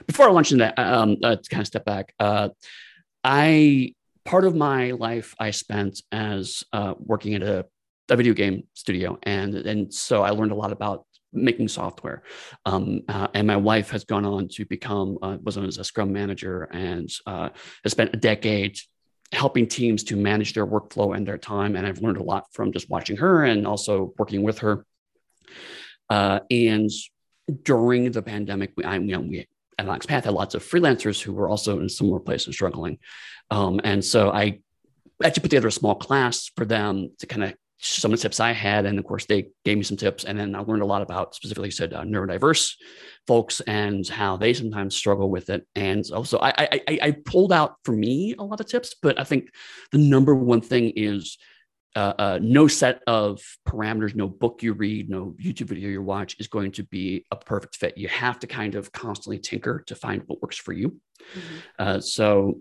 [0.06, 2.50] before I launch into that, um, uh, to kind of step back, uh,
[3.24, 3.94] I
[4.26, 7.64] part of my life I spent as uh, working at a,
[8.10, 12.22] a video game studio, and and so I learned a lot about making software.
[12.64, 16.64] Um, uh, and my wife has gone on to become uh, was a Scrum manager
[16.64, 17.50] and uh,
[17.82, 18.78] has spent a decade
[19.32, 21.76] helping teams to manage their workflow and their time.
[21.76, 24.86] And I've learned a lot from just watching her and also working with her.
[26.08, 26.90] Uh, and
[27.64, 29.48] during the pandemic, we, I, you know, we
[29.78, 32.98] at Alex Path had lots of freelancers who were also in similar places struggling.
[33.50, 34.60] Um, and so I
[35.22, 38.40] actually put together a small class for them to kind of some of the tips
[38.40, 40.86] I had, and of course they gave me some tips, and then I learned a
[40.86, 42.72] lot about specifically said uh, neurodiverse
[43.26, 45.66] folks and how they sometimes struggle with it.
[45.74, 46.54] And also I,
[46.88, 49.50] I I pulled out for me a lot of tips, but I think
[49.92, 51.36] the number one thing is
[51.96, 56.36] uh, uh, no set of parameters, no book you read, no YouTube video you watch
[56.38, 57.96] is going to be a perfect fit.
[57.96, 60.90] You have to kind of constantly tinker to find what works for you.
[60.90, 61.56] Mm-hmm.
[61.78, 62.60] Uh, so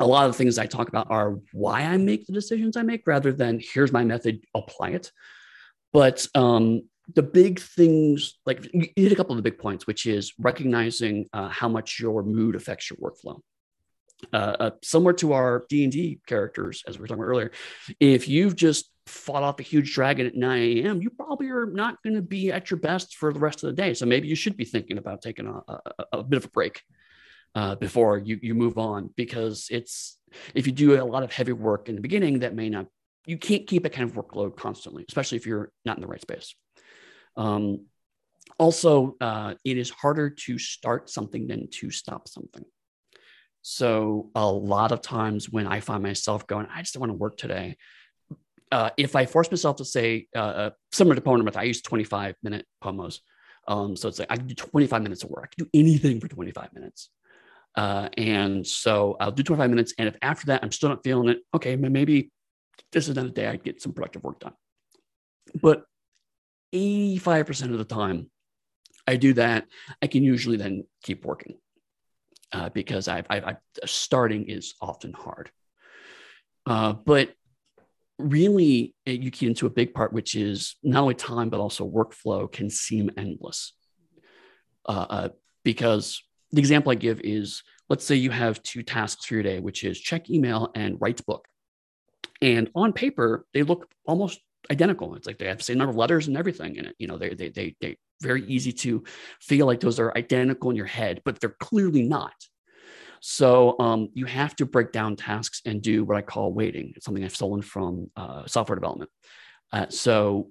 [0.00, 2.82] a lot of the things I talk about are why I make the decisions I
[2.82, 5.12] make rather than here's my method, apply it.
[5.92, 10.06] But um, the big things, like you hit a couple of the big points, which
[10.06, 13.40] is recognizing uh, how much your mood affects your workflow.
[14.32, 17.50] Uh, uh, similar to our D&D characters, as we were talking about earlier,
[18.00, 22.02] if you've just fought off a huge dragon at 9 a.m., you probably are not
[22.02, 23.94] going to be at your best for the rest of the day.
[23.94, 25.80] So maybe you should be thinking about taking a, a,
[26.14, 26.82] a bit of a break
[27.54, 30.18] uh, before you you move on because it's
[30.54, 32.86] if you do a lot of heavy work in the beginning that may not
[33.26, 36.20] you can't keep a kind of workload constantly especially if you're not in the right
[36.20, 36.54] space
[37.36, 37.86] um,
[38.58, 42.64] also uh, it is harder to start something than to stop something
[43.66, 47.16] so a lot of times when i find myself going i just don't want to
[47.16, 47.76] work today
[48.70, 52.34] uh, if i force myself to say uh, uh similar to Pomodoro, i use 25
[52.42, 53.20] minute pomos
[53.66, 56.20] um, so it's like i can do 25 minutes of work i can do anything
[56.20, 57.08] for 25 minutes
[57.76, 59.94] uh, and so I'll do 25 minutes.
[59.98, 62.30] And if after that I'm still not feeling it, okay, maybe
[62.92, 64.52] this is another day I get some productive work done.
[65.60, 65.84] But
[66.74, 68.30] 85% of the time
[69.06, 69.66] I do that,
[70.02, 71.56] I can usually then keep working
[72.54, 75.50] uh, because I, I, I, starting is often hard.
[76.66, 77.34] Uh, but
[78.18, 82.50] really, you get into a big part, which is not only time, but also workflow
[82.50, 83.72] can seem endless.
[84.86, 85.28] Uh, uh
[85.64, 89.60] because the example I give is let's say you have two tasks for your day,
[89.60, 91.46] which is check email and write book.
[92.40, 94.40] And on paper, they look almost
[94.70, 95.14] identical.
[95.14, 96.94] It's like they have the same number of letters and everything in it.
[96.98, 99.04] You know, they they they they very easy to
[99.40, 102.34] feel like those are identical in your head, but they're clearly not.
[103.20, 106.92] So um, you have to break down tasks and do what I call weighting.
[106.96, 109.10] It's something I've stolen from uh, software development.
[109.72, 110.50] Uh, so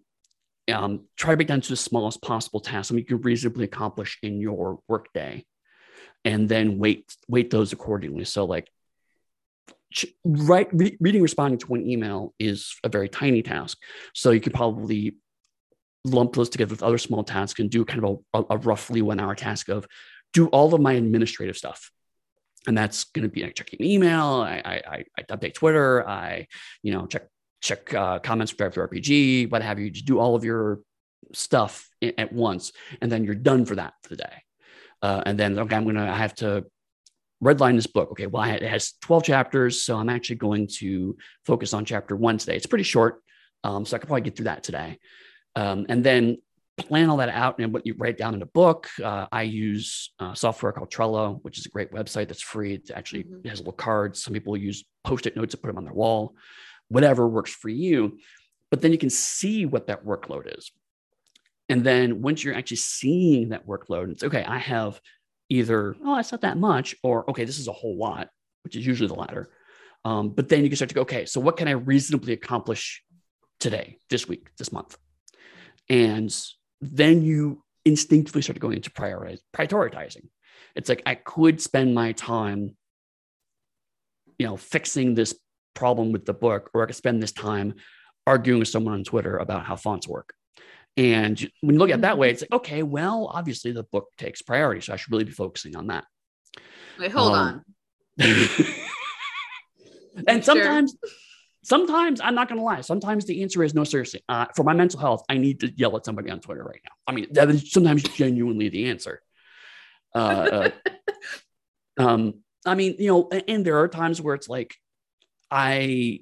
[0.72, 4.18] um, try to break down to the smallest possible task, something you can reasonably accomplish
[4.24, 5.46] in your workday
[6.26, 8.26] and then weight weight those accordingly.
[8.26, 8.70] So like
[10.26, 13.78] right re- reading responding to one email is a very tiny task.
[14.14, 15.18] So you could probably
[16.06, 19.20] lump those together with other small tasks and do kind of a, a roughly one
[19.20, 19.86] hour task of
[20.34, 21.92] do all of my administrative stuff.
[22.66, 24.42] And that's going to be like checking email.
[24.42, 26.08] I, I, I update Twitter.
[26.08, 26.48] I,
[26.82, 27.28] you know, check
[27.62, 29.90] check uh, comments for RPG, what have you.
[29.90, 30.82] Just do all of your
[31.34, 34.44] stuff at once, and then you're done for that for the day
[35.04, 36.66] uh, and then okay, I'm gonna I have to
[37.44, 38.12] redline this book.
[38.12, 42.38] Okay, well, it has 12 chapters, so I'm actually going to focus on chapter one
[42.38, 42.56] today.
[42.56, 43.22] It's pretty short,
[43.66, 44.98] um, so I could probably get through that today,
[45.56, 46.38] um, and then
[46.78, 48.90] plan all that out and what you write down in a book.
[49.04, 52.74] Uh, I use uh, software called Trello, which is a great website that's free.
[52.74, 53.48] It actually mm-hmm.
[53.48, 54.24] has little cards.
[54.24, 56.36] Some people use post-it notes to put them on their wall.
[56.90, 58.18] Whatever works for you,
[58.70, 60.72] but then you can see what that workload is.
[61.70, 65.00] And then once you're actually seeing that workload, it's okay, I have
[65.50, 68.30] either, oh, it's not that much, or okay, this is a whole lot,
[68.64, 69.50] which is usually the latter.
[70.06, 73.04] Um, but then you can start to go, okay, so what can I reasonably accomplish
[73.60, 74.98] today, this week, this month?
[75.90, 76.36] And
[76.82, 80.28] then you instinctively start going into prioritize, prioritizing.
[80.76, 82.76] It's like I could spend my time,
[84.38, 85.36] you know, fixing this
[85.74, 87.76] problem with the book, or I could spend this time
[88.26, 90.34] arguing with someone on Twitter about how fonts work.
[90.96, 94.08] And when you look at it that way, it's like, okay, well, obviously the book
[94.18, 94.82] takes priority.
[94.82, 96.06] So I should really be focusing on that.
[97.00, 97.64] Wait, hold um,
[98.20, 98.20] on.
[100.28, 101.10] and sometimes, sure.
[101.64, 102.82] Sometimes I'm not going to lie.
[102.82, 104.24] Sometimes the answer is no, seriously.
[104.30, 106.92] Uh, for my mental health, I need to yell at somebody on Twitter right now.
[107.08, 109.22] I mean, that is sometimes genuinely the answer.
[110.14, 110.70] Uh, uh,
[111.98, 112.36] um,
[112.66, 114.76] I mean, you know, and there are times where it's like,
[115.50, 116.22] I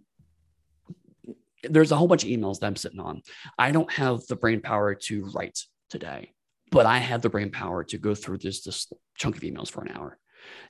[1.64, 3.22] there's a whole bunch of emails that I'm sitting on.
[3.58, 6.32] I don't have the brain power to write today,
[6.72, 9.84] but I have the brain power to go through this this chunk of emails for
[9.84, 10.18] an hour.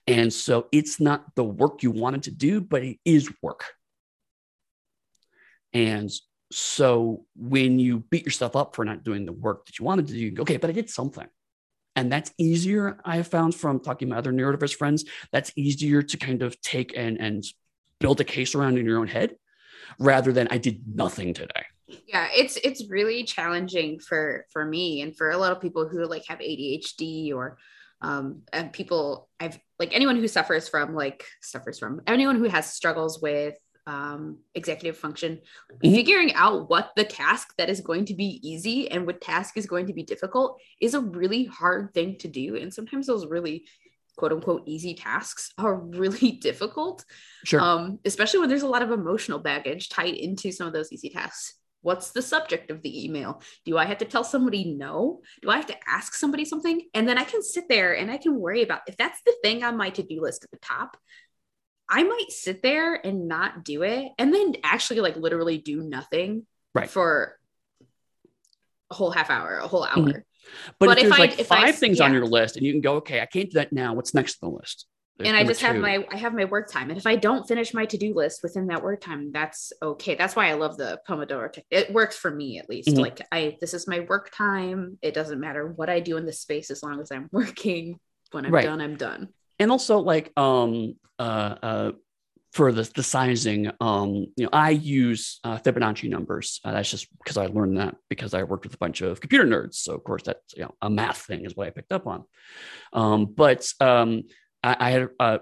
[0.05, 3.65] And so it's not the work you wanted to do, but it is work.
[5.73, 6.11] And
[6.51, 10.13] so when you beat yourself up for not doing the work that you wanted to
[10.13, 11.27] do, you go, okay, but I did something.
[11.95, 16.01] And that's easier, I have found from talking to my other neurodiverse friends, that's easier
[16.01, 17.43] to kind of take and, and
[17.99, 19.35] build a case around in your own head
[19.99, 21.65] rather than I did nothing today.
[22.07, 26.05] Yeah, it's it's really challenging for for me and for a lot of people who
[26.05, 27.57] like have ADHD or
[28.01, 32.73] um and people I've like anyone who suffers from like suffers from anyone who has
[32.73, 33.55] struggles with
[33.87, 35.39] um, executive function,
[35.71, 35.93] mm-hmm.
[35.93, 39.65] figuring out what the task that is going to be easy and what task is
[39.65, 42.57] going to be difficult is a really hard thing to do.
[42.57, 43.65] And sometimes those really
[44.17, 47.05] quote unquote easy tasks are really difficult.
[47.43, 47.59] Sure.
[47.59, 51.09] Um, especially when there's a lot of emotional baggage tied into some of those easy
[51.09, 51.55] tasks.
[51.83, 53.41] What's the subject of the email?
[53.65, 55.21] Do I have to tell somebody no?
[55.41, 56.87] Do I have to ask somebody something?
[56.93, 59.63] And then I can sit there and I can worry about if that's the thing
[59.63, 60.95] on my to do list at the top,
[61.91, 66.47] I might sit there and not do it and then actually like literally do nothing
[66.73, 66.89] right.
[66.89, 67.37] for
[68.89, 69.99] a whole half hour, a whole mm-hmm.
[69.99, 70.07] hour.
[70.07, 70.19] Mm-hmm.
[70.79, 72.05] But, but, if, if there's I, like five I, things yeah.
[72.05, 73.93] on your list and you can go, okay, I can't do that now.
[73.93, 74.87] What's next on the list?
[75.17, 75.65] There's and I just two.
[75.65, 76.89] have my I have my work time.
[76.89, 80.15] And if I don't finish my to-do list within that work time, that's okay.
[80.15, 81.65] That's why I love the Pomodoro technique.
[81.69, 82.87] It works for me at least.
[82.87, 83.01] Mm-hmm.
[83.01, 84.97] Like I this is my work time.
[85.01, 87.99] It doesn't matter what I do in the space as long as I'm working.
[88.31, 88.63] When I'm right.
[88.63, 89.27] done, I'm done
[89.61, 91.91] and also like um uh, uh
[92.51, 96.59] for the, the sizing, um, you know, I use uh, Fibonacci numbers.
[96.65, 99.45] Uh, that's just because I learned that because I worked with a bunch of computer
[99.45, 99.75] nerds.
[99.75, 102.25] So of course that's you know a math thing is what I picked up on.
[102.91, 104.23] Um, but um,
[104.61, 105.37] I, I, had uh,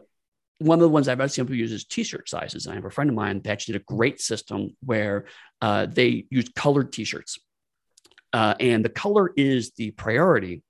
[0.60, 2.66] one of the ones I've seen people use is T-shirt sizes.
[2.66, 5.26] And I have a friend of mine that actually did a great system where
[5.62, 7.40] uh, they use colored T-shirts,
[8.34, 10.62] uh, and the color is the priority,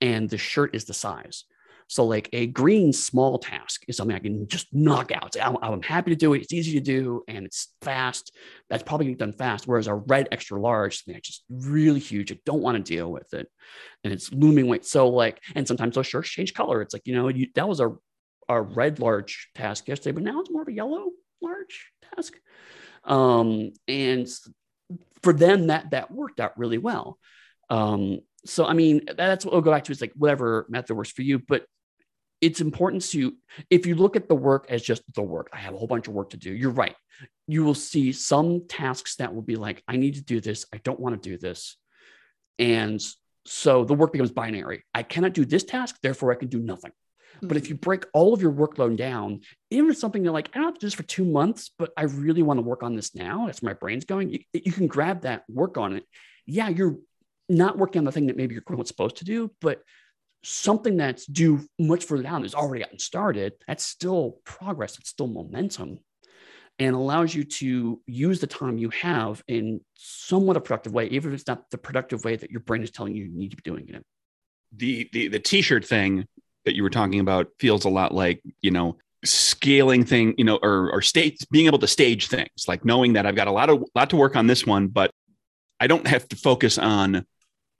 [0.00, 1.44] and the shirt is the size.
[1.90, 5.34] So, like a green small task is something I can just knock out.
[5.42, 6.42] I'm, I'm happy to do it.
[6.42, 8.32] It's easy to do and it's fast.
[8.68, 9.66] That's probably done fast.
[9.66, 12.30] Whereas a red extra large, something that's just really huge.
[12.30, 13.48] I don't want to deal with it.
[14.04, 14.86] And it's looming weight.
[14.86, 16.80] So, like, and sometimes those shirts change color.
[16.80, 17.90] It's like, you know, you, that was a,
[18.48, 21.10] a red large task yesterday, but now it's more of a yellow
[21.42, 22.34] large task.
[23.02, 24.28] Um, and
[25.24, 27.18] for them, that that worked out really well.
[27.68, 31.10] Um, so I mean, that's what we'll go back to is like whatever method works
[31.10, 31.40] for you.
[31.40, 31.64] But
[32.40, 33.34] it's important to
[33.68, 36.08] if you look at the work as just the work i have a whole bunch
[36.08, 36.96] of work to do you're right.
[37.46, 40.78] You will see some tasks that will be like i need to do this i
[40.78, 41.76] don't want to do this.
[42.58, 43.02] And
[43.46, 44.84] so the work becomes binary.
[44.94, 46.92] I cannot do this task therefore i can do nothing.
[47.36, 47.48] Mm-hmm.
[47.48, 50.58] but if you break all of your workload down even if something you're like i
[50.58, 52.96] don't have to do this for two months but i really want to work on
[52.96, 56.04] this now that's where my brain's going you, you can grab that work on it.
[56.44, 56.96] Yeah you're
[57.48, 59.82] not working on the thing that maybe you're supposed to do but
[60.42, 65.26] something that's due much further down is already gotten started, that's still progress, it's still
[65.26, 65.98] momentum,
[66.78, 71.32] and allows you to use the time you have in somewhat a productive way, even
[71.32, 73.56] if it's not the productive way that your brain is telling you you need to
[73.56, 74.04] be doing it.
[74.72, 76.26] The the the t-shirt thing
[76.64, 80.58] that you were talking about feels a lot like, you know, scaling thing, you know,
[80.62, 83.68] or or state being able to stage things, like knowing that I've got a lot
[83.68, 85.10] of lot to work on this one, but
[85.80, 87.26] I don't have to focus on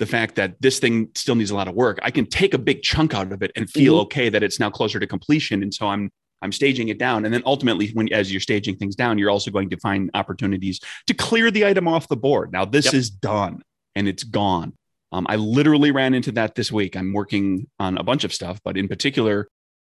[0.00, 2.58] the fact that this thing still needs a lot of work i can take a
[2.58, 4.02] big chunk out of it and feel mm-hmm.
[4.02, 5.62] okay that it's now closer to completion.
[5.62, 6.10] And so i'm
[6.42, 7.26] i'm staging it down.
[7.26, 10.80] And then ultimately when as you're staging things down you're also going to find opportunities
[11.06, 12.50] to clear the item off the board.
[12.50, 12.94] Now this yep.
[12.94, 13.62] is done
[13.94, 14.72] and it's gone.
[15.12, 16.96] Um, i literally ran into that this week.
[16.96, 19.48] I'm working on a bunch of stuff but in particular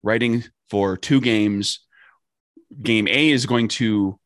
[0.04, 1.80] writing for two games.
[2.82, 4.20] Game a is going to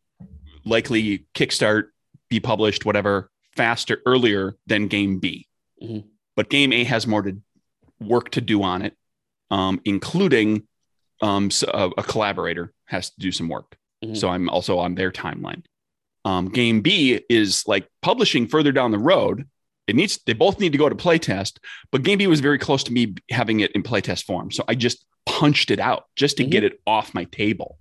[0.66, 1.86] likely kickstart
[2.30, 5.49] be published whatever faster earlier than game b
[5.82, 6.08] Mm-hmm.
[6.36, 7.38] But game A has more to
[8.00, 8.96] work to do on it,
[9.52, 10.68] um, including
[11.22, 13.78] um, so a, a, collaborator has to do some work.
[14.04, 14.16] Mm-hmm.
[14.16, 15.64] So I'm also on their timeline.
[16.24, 19.48] Um, game B is like publishing further down the road.
[19.88, 21.58] It needs they both need to go to playtest,
[21.92, 24.52] but game B was very close to me having it in playtest form.
[24.52, 26.52] So I just punched it out just to mm-hmm.
[26.52, 27.78] get it off my table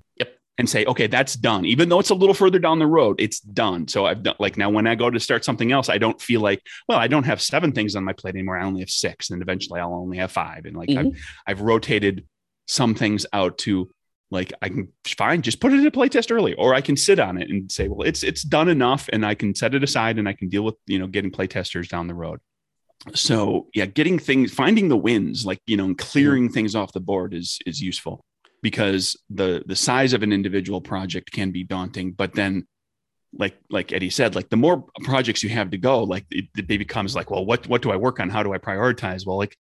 [0.59, 1.64] and say, okay, that's done.
[1.64, 3.86] Even though it's a little further down the road, it's done.
[3.86, 6.40] So I've done like now when I go to start something else, I don't feel
[6.40, 8.59] like, well, I don't have seven things on my plate anymore.
[8.59, 9.30] I only have six.
[9.30, 10.64] And eventually I'll only have five.
[10.64, 11.09] And like mm-hmm.
[11.09, 12.26] I've, I've rotated
[12.66, 13.88] some things out to
[14.30, 17.18] like I can fine, just put it in a playtest early, or I can sit
[17.18, 20.18] on it and say, well, it's it's done enough, and I can set it aside
[20.18, 22.40] and I can deal with you know getting playtesters down the road.
[23.14, 26.52] So yeah, getting things, finding the wins, like you know, clearing mm-hmm.
[26.52, 28.22] things off the board is is useful
[28.62, 32.66] because the the size of an individual project can be daunting but then
[33.32, 36.66] like like eddie said like the more projects you have to go like it, it
[36.66, 38.30] becomes like well what what do i work on?
[38.30, 39.26] How do i prioritize?
[39.26, 39.56] Well like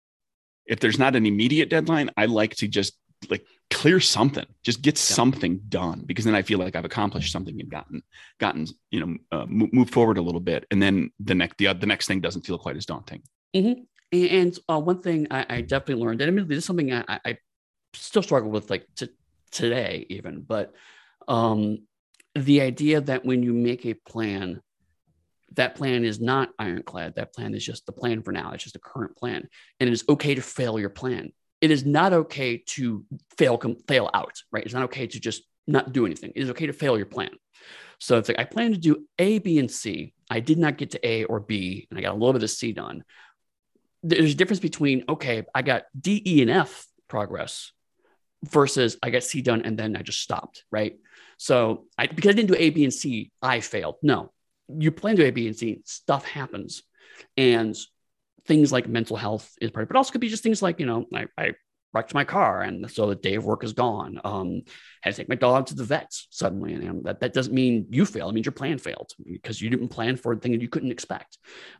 [0.66, 2.94] if there's not an immediate deadline i like to just
[3.30, 5.16] like clear something just get Yeah.
[5.16, 8.02] something done because then i feel like i've accomplished something and gotten
[8.40, 11.72] gotten you know uh, mo- moved forward a little bit and then the next the,
[11.74, 13.22] the next thing doesn't feel quite as daunting.
[13.54, 17.20] And, and uh, one thing I, I definitely learned, and admittedly, this is something I-
[17.26, 17.38] I
[17.94, 19.10] still struggle with, like to
[19.52, 20.74] today, even, but
[21.28, 21.80] um,
[22.36, 24.62] the idea that when you make a plan,
[25.54, 27.16] that plan is not ironclad.
[27.16, 28.52] That plan is just the plan for now.
[28.52, 29.48] It's just a current plan,
[29.80, 31.32] and it is okay to fail your plan.
[31.62, 33.06] It is not okay to
[33.38, 34.42] fail com- fail out.
[34.52, 34.64] Right?
[34.64, 36.32] It's not okay to just not do anything.
[36.36, 37.32] It is okay to fail your plan.
[38.00, 40.14] So it's like I plan to do A, B, and C.
[40.30, 42.50] I did not get to A or B, and I got a little bit of
[42.50, 43.04] C done
[44.04, 47.72] there's a difference between okay i got d e and f progress
[48.44, 50.98] versus i got c done and then i just stopped right?
[51.38, 53.96] So i because i didn't do a b and c i failed.
[54.02, 54.32] No
[54.70, 56.84] you plan to do a b and c stuff happens.
[57.38, 57.76] And
[58.46, 60.80] things like mental health is part of it but also could be just things like
[60.80, 61.54] you know i, I
[61.94, 64.20] wrecked my car and so the day of work is gone.
[64.24, 64.64] Um
[65.02, 67.86] had to take my dog to the vets suddenly and um, that, that doesn't mean
[67.90, 70.62] you failed it means your plan failed because you didn't plan for a thing that
[70.62, 71.38] you couldn't expect.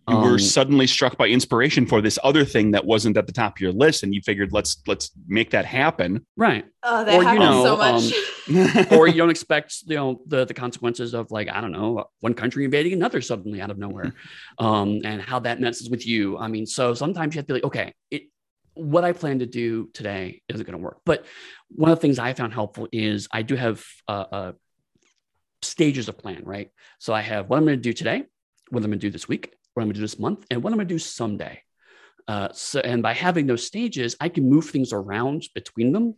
[0.10, 3.32] You were Um, suddenly struck by inspiration for this other thing that wasn't at the
[3.34, 6.26] top of your list and you figured let's let's make that happen.
[6.36, 6.66] Right.
[6.84, 8.14] Oh, that Or, you know, so much.
[8.92, 12.34] or you don't expect you know the the consequences of like I don't know one
[12.34, 14.14] country invading another suddenly out of nowhere,
[14.60, 16.38] um, and how that messes with you.
[16.38, 18.24] I mean, so sometimes you have to be like, okay, it
[18.76, 21.00] what I plan to do today isn't going to work.
[21.06, 21.26] But
[21.70, 24.52] one of the things I found helpful is I do have uh, uh,
[25.62, 26.70] stages of plan, right?
[27.00, 28.24] So I have what I'm going to do today,
[28.70, 30.64] what I'm going to do this week, what I'm going to do this month, and
[30.64, 31.62] what I'm going to do someday.
[32.28, 36.16] Uh, so, and by having those stages, I can move things around between them.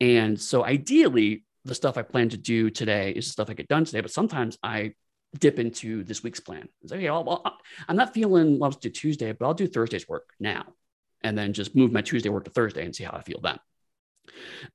[0.00, 3.68] And so, ideally, the stuff I plan to do today is the stuff I get
[3.68, 4.00] done today.
[4.00, 4.94] But sometimes I
[5.38, 6.68] dip into this week's plan.
[6.82, 7.44] It's like, okay, well,
[7.88, 10.64] I'm not feeling well, let's do Tuesday, but I'll do Thursday's work now,
[11.22, 13.58] and then just move my Tuesday work to Thursday and see how I feel then.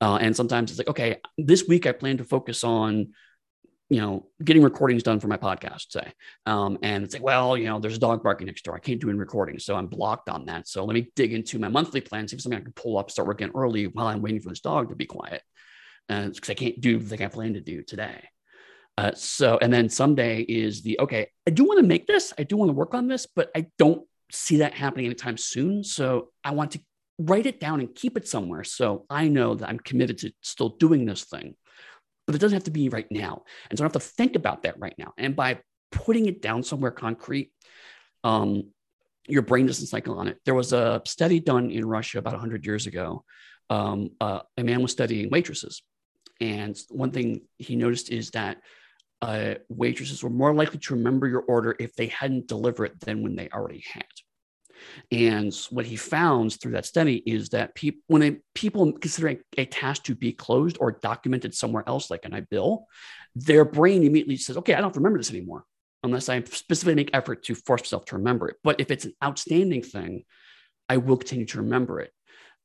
[0.02, 3.14] Uh, and sometimes it's like, okay, this week I plan to focus on
[3.90, 6.12] you know, getting recordings done for my podcast, say.
[6.48, 8.76] Um, and it's like, well, you know, there's a dog barking next door.
[8.76, 9.60] I can't do any recording.
[9.60, 10.68] So I'm blocked on that.
[10.68, 13.12] So let me dig into my monthly plan, see if something I can pull up,
[13.12, 15.44] start working early while I'm waiting for this dog to be quiet.
[16.10, 18.24] And because I can't do the thing I plan to do today.
[18.98, 22.44] Uh, so, and then someday is the okay, I do want to make this, I
[22.44, 25.84] do want to work on this, but I don't see that happening anytime soon.
[25.84, 26.82] So I want to
[27.20, 28.64] write it down and keep it somewhere.
[28.64, 31.56] So I know that I'm committed to still doing this thing
[32.26, 33.44] but it doesn't have to be right now.
[33.70, 35.14] And so I don't have to think about that right now.
[35.18, 35.60] And by
[35.92, 37.52] putting it down somewhere concrete,
[38.24, 38.70] um,
[39.28, 40.40] your brain doesn't cycle on it.
[40.46, 43.24] There was a study done in Russia about 100 years ago.
[43.70, 45.82] Um, uh, a man was studying waitresses.
[46.42, 48.58] And one thing he noticed is that
[49.24, 53.24] uh, waitresses were more likely to remember your order if they hadn't delivered it than
[53.24, 54.04] when they already had.
[55.14, 59.40] And what he found through that study is that people, when a, people consider a,
[59.58, 62.88] a task to be closed or documented somewhere else, like in a bill,
[63.34, 65.64] their brain immediately says, "Okay, I don't remember this anymore."
[66.04, 68.58] Unless I specifically make effort to force myself to remember it.
[68.62, 70.26] But if it's an outstanding thing,
[70.90, 72.12] I will continue to remember it.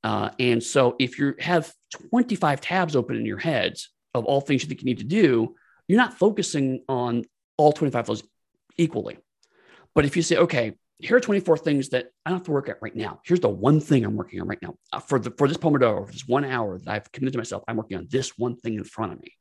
[0.02, 1.72] Uh, and so, if you have
[2.10, 3.76] 25 tabs open in your head
[4.12, 5.54] of all things you think you need to do,
[5.88, 7.24] you're not focusing on
[7.56, 8.22] all 25 of those
[8.76, 9.18] equally.
[9.94, 12.68] But if you say, okay, here are 24 things that I don't have to work
[12.68, 13.20] at right now.
[13.24, 14.74] Here's the one thing I'm working on right now.
[14.92, 17.62] Uh, for the for this Pomodoro, for this one hour that I've committed to myself,
[17.68, 19.32] I'm working on this one thing in front of me.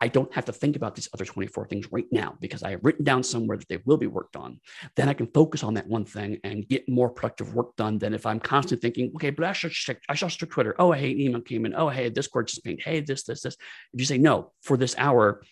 [0.00, 2.84] I don't have to think about these other 24 things right now because I have
[2.84, 4.60] written down somewhere that they will be worked on.
[4.96, 8.14] Then I can focus on that one thing and get more productive work done than
[8.14, 10.74] if I'm constantly thinking, okay, but I should check, I should check Twitter.
[10.78, 11.74] Oh, hey, email came in.
[11.74, 12.82] Oh, hey, Discord just pinged.
[12.82, 13.56] Hey, this, this, this.
[13.92, 15.42] If you say no for this hour,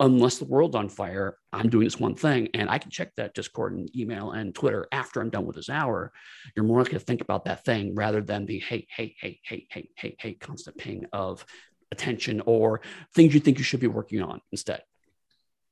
[0.00, 3.34] unless the world's on fire, I'm doing this one thing and I can check that
[3.34, 6.12] Discord and email and Twitter after I'm done with this hour.
[6.56, 9.66] You're more likely to think about that thing rather than the hey, hey, hey, hey,
[9.70, 11.44] hey, hey, hey, constant ping of
[11.92, 12.80] attention or
[13.14, 14.82] things you think you should be working on instead.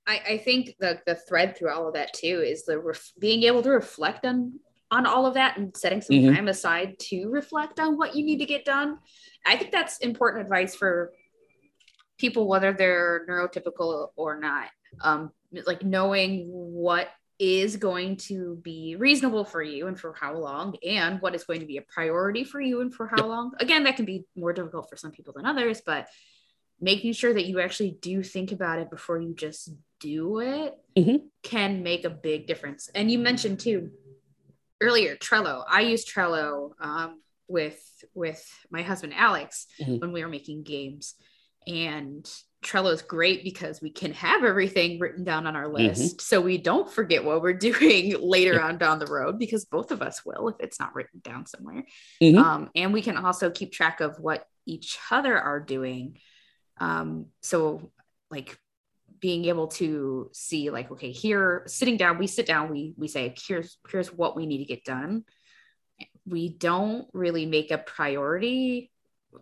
[0.06, 3.44] I, I think the the thread through all of that too is the ref- being
[3.44, 4.58] able to reflect on
[4.90, 6.34] on all of that and setting some Mhm.
[6.34, 8.98] time aside to reflect on what you need to get done.
[9.46, 11.12] I think that's important advice for
[12.22, 14.68] people whether they're neurotypical or not.
[15.00, 15.32] Um,
[15.66, 17.08] like knowing what
[17.38, 21.58] is going to be reasonable for you and for how long, and what is going
[21.60, 23.26] to be a priority for you and for how Yep.
[23.26, 23.52] long.
[23.58, 26.06] Again, that can be more difficult for some people than others, but
[26.80, 31.28] making sure that you actually do think about it before you just do it Mhm.
[31.42, 32.88] can make a big difference.
[32.94, 33.90] And you mentioned too
[34.80, 35.64] earlier Trello.
[35.68, 37.80] I use Trello um, with
[38.14, 40.00] with my husband Alex Mhm.
[40.00, 41.14] when we were making games,
[41.66, 42.28] and
[42.62, 46.58] Trello is great because we can have everything written down on our list, so we
[46.58, 50.48] don't forget what we're doing later on down the road because both of us will
[50.48, 51.84] if it's not written down somewhere.
[52.22, 52.38] Mhm.
[52.38, 56.18] um, and we can also keep track of what each other are doing.
[56.78, 57.90] Um, so
[58.30, 58.56] like
[59.20, 63.32] being able to see like okay here sitting down we sit down we we say
[63.46, 65.24] here's here's what we need to get done.
[66.26, 68.91] We don't really make a priority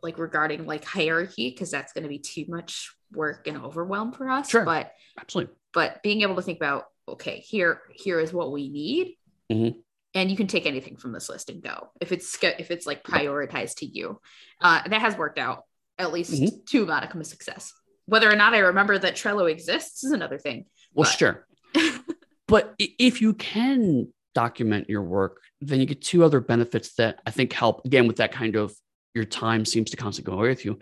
[0.02, 4.28] like regarding like hierarchy because that's going to be too much work and overwhelm for
[4.30, 4.64] us Sure.
[4.64, 5.54] but Absolutely.
[5.72, 9.16] but being able to think about okay here here is what we need
[9.50, 9.74] Mhm.
[10.14, 13.02] and you can take anything from this list and go if it's if it's like
[13.02, 14.20] prioritized to you
[14.60, 15.64] uh, that has worked out
[15.98, 16.64] at least Mhm.
[16.66, 17.72] to modicum of success
[18.06, 21.46] whether or not i remember that trello exists is another thing Well, But- sure.
[22.46, 27.30] but if you can document your work, then you get two other benefits that I
[27.32, 28.72] think help again with that kind of
[29.14, 30.78] your time seems to constantly go away with you.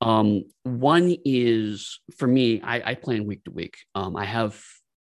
[0.00, 3.78] Um, one is for me, I, I plan week to week.
[3.94, 4.62] Um, I have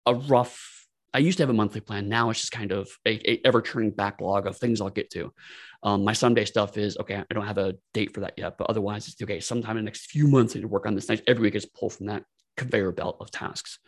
[0.06, 2.10] a rough, I used to have a monthly plan.
[2.10, 5.32] Now it's just kind of a, a ever turning backlog of things I'll get to.
[5.84, 7.16] Um, my Sunday stuff is okay.
[7.16, 9.40] I don't have a date for that yet, but otherwise it's okay.
[9.40, 11.08] Sometime in the next few months, I need to work on this.
[11.08, 12.24] Next, every week is pulled from that
[12.58, 13.80] conveyor belt of tasks.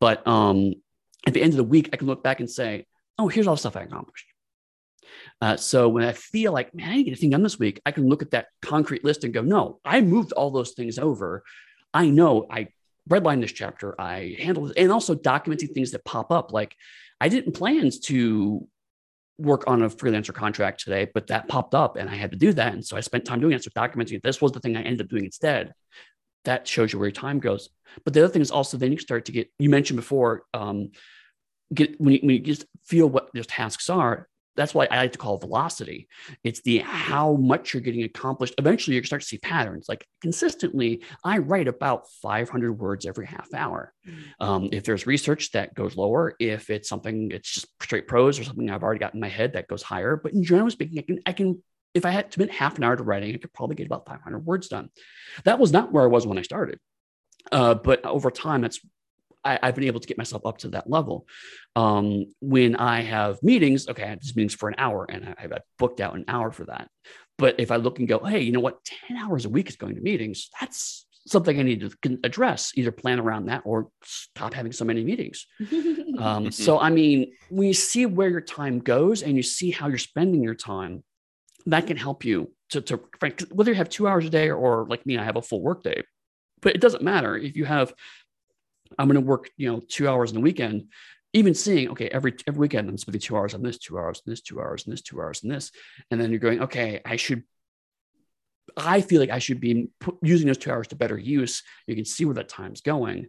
[0.00, 0.74] But um,
[1.26, 2.86] at the end of the week, I can look back and say,
[3.18, 4.26] oh, here's all the stuff I accomplished.
[5.40, 7.80] Uh, so when I feel like, man, I didn't get a thing done this week,
[7.84, 10.98] I can look at that concrete list and go, no, I moved all those things
[10.98, 11.44] over.
[11.92, 12.68] I know I
[13.08, 16.52] redlined this chapter, I handled it, and also documenting things that pop up.
[16.52, 16.74] Like
[17.20, 18.66] I didn't plan to
[19.38, 22.52] work on a freelancer contract today, but that popped up and I had to do
[22.52, 22.72] that.
[22.72, 23.64] And so I spent time doing it.
[23.64, 24.22] So documenting it.
[24.22, 25.74] This was the thing I ended up doing instead.
[26.44, 27.68] That shows you where your time goes.
[28.04, 30.90] But the other thing is also then you start to get, you mentioned before, um,
[31.72, 35.12] get when you, when you just feel what those tasks are, that's why I like
[35.12, 36.08] to call it velocity.
[36.42, 38.54] It's the how much you're getting accomplished.
[38.58, 39.86] Eventually, you start to see patterns.
[39.88, 43.92] Like consistently, I write about 500 words every half hour.
[44.40, 48.44] Um, if there's research that goes lower, if it's something it's just straight prose or
[48.44, 50.16] something I've already got in my head that goes higher.
[50.16, 51.62] But in general speaking, I can I can
[51.94, 54.06] if I had to spend half an hour to writing, I could probably get about
[54.06, 54.90] 500 words done.
[55.44, 56.80] That was not where I was when I started.
[57.52, 58.80] Uh, but over time, that's
[59.44, 61.26] I, have been able to get myself up to that level.
[61.76, 65.42] Um, when I have meetings, okay, I have these meetings for an hour and I
[65.42, 66.88] have booked out an hour for that.
[67.36, 69.76] But if I look and go, hey, you know what, 10 hours a week is
[69.76, 74.54] going to meetings, that's something I need to address, either plan around that or stop
[74.54, 75.46] having so many meetings.
[76.16, 79.88] Um, so, I mean, when you see where your time goes and you see how
[79.88, 81.02] you're spending your time,
[81.66, 83.00] that can help you to, to
[83.50, 85.82] whether you have two hours a day or like me, I have a full work
[85.82, 86.04] day.
[86.60, 87.92] But it doesn't matter if you have
[88.98, 90.88] I'm going to work, you know, two hours in the weekend,
[91.32, 94.30] even seeing, okay, every every weekend I'm spending two hours on this, two hours on
[94.30, 95.72] this, two hours on this, two hours on this.
[96.10, 97.42] And then you're going, okay, I should,
[98.76, 99.88] I feel like I should be
[100.22, 101.62] using those two hours to better use.
[101.86, 103.26] You can see where that time's going.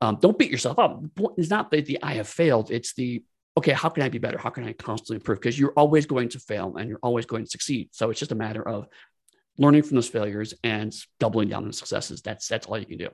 [0.00, 1.02] Um, don't beat yourself up.
[1.36, 2.70] It's not the, the I have failed.
[2.70, 3.22] It's the,
[3.56, 4.38] okay, how can I be better?
[4.38, 5.38] How can I constantly improve?
[5.38, 7.90] Because you're always going to fail and you're always going to succeed.
[7.92, 8.88] So it's just a matter of
[9.58, 12.22] learning from those failures and doubling down on the successes.
[12.22, 13.10] That's, that's all you can do.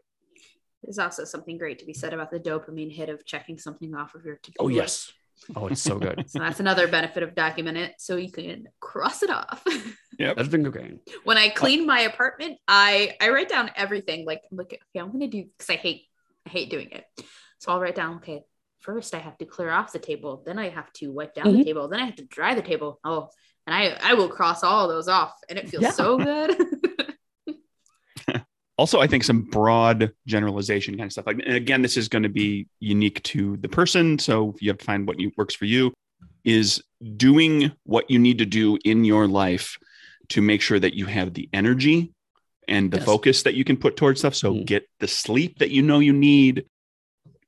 [0.83, 4.15] There's also something great to be said about the dopamine hit of checking something off
[4.15, 4.77] of your to-do Oh list.
[4.77, 5.13] yes.
[5.57, 6.25] Oh, it's so good.
[6.29, 9.63] So that's another benefit of document it so you can cross it off.
[10.19, 10.99] Yeah, that's been good.
[11.23, 14.27] when I clean my apartment, I I write down everything.
[14.27, 16.07] Like I'm like, okay, I'm gonna do because I hate
[16.45, 17.05] I hate doing it.
[17.61, 18.43] So I'll write down, okay,
[18.81, 21.59] first I have to clear off the table, then I have to wipe down Mhm.
[21.59, 22.99] the table, then I have to dry the table.
[23.05, 23.29] Oh,
[23.65, 25.93] and I I will cross all those off and it feels Yeah.
[25.93, 26.51] so good.
[28.79, 32.23] also i think some broad generalization kind of stuff like and again this is going
[32.23, 35.67] to be unique to the person so you have to find what you, works for
[35.67, 35.93] you
[36.45, 36.83] is
[37.17, 39.77] doing what you need to do in your life
[40.29, 42.13] to make sure that you have the energy
[42.69, 43.07] and the Yes.
[43.07, 44.65] focus that you can put towards stuff so Mhm.
[44.65, 46.65] get the sleep that you know you need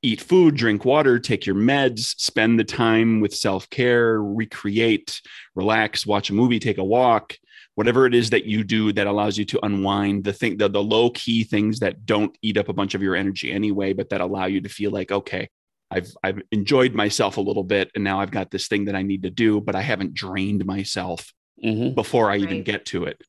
[0.03, 5.21] eat food drink water take your meds spend the time with self-care recreate
[5.55, 7.37] relax watch a movie take a walk
[7.75, 10.83] whatever it is that you do that allows you to unwind the thing the, the
[10.83, 14.21] low key things that don't eat up a bunch of your energy anyway but that
[14.21, 15.49] allow you to feel like okay
[15.89, 19.01] I've I've enjoyed myself a little bit and now I've got this thing that I
[19.01, 21.93] need to do but I haven't drained myself Mhm.
[21.93, 23.21] before I even get to it.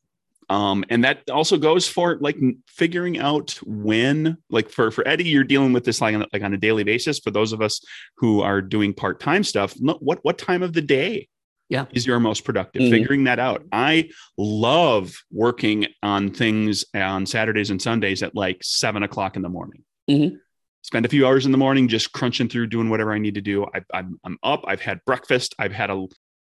[0.49, 5.45] Um and that also goes for like figuring out when like for for Eddie you're
[5.45, 7.19] dealing with this like on, like on a daily basis.
[7.19, 7.81] For those of us
[8.17, 11.29] who are doing part-time stuff what what time of the day
[11.73, 11.87] Yeah.
[11.93, 12.83] is your most productive.
[12.83, 12.91] Mhm.
[12.91, 13.65] figuring that out.
[13.73, 19.49] I love working on things on saturdays and sundays at like seven o'clock in the
[19.49, 19.83] morning.
[20.11, 20.39] Mhm.
[20.83, 23.41] spend a few hours in the morning just crunching through doing whatever i need to
[23.41, 23.65] do.
[23.75, 24.65] I, I'm, I'm up.
[24.67, 25.55] I've had breakfast.
[25.59, 26.07] I've had a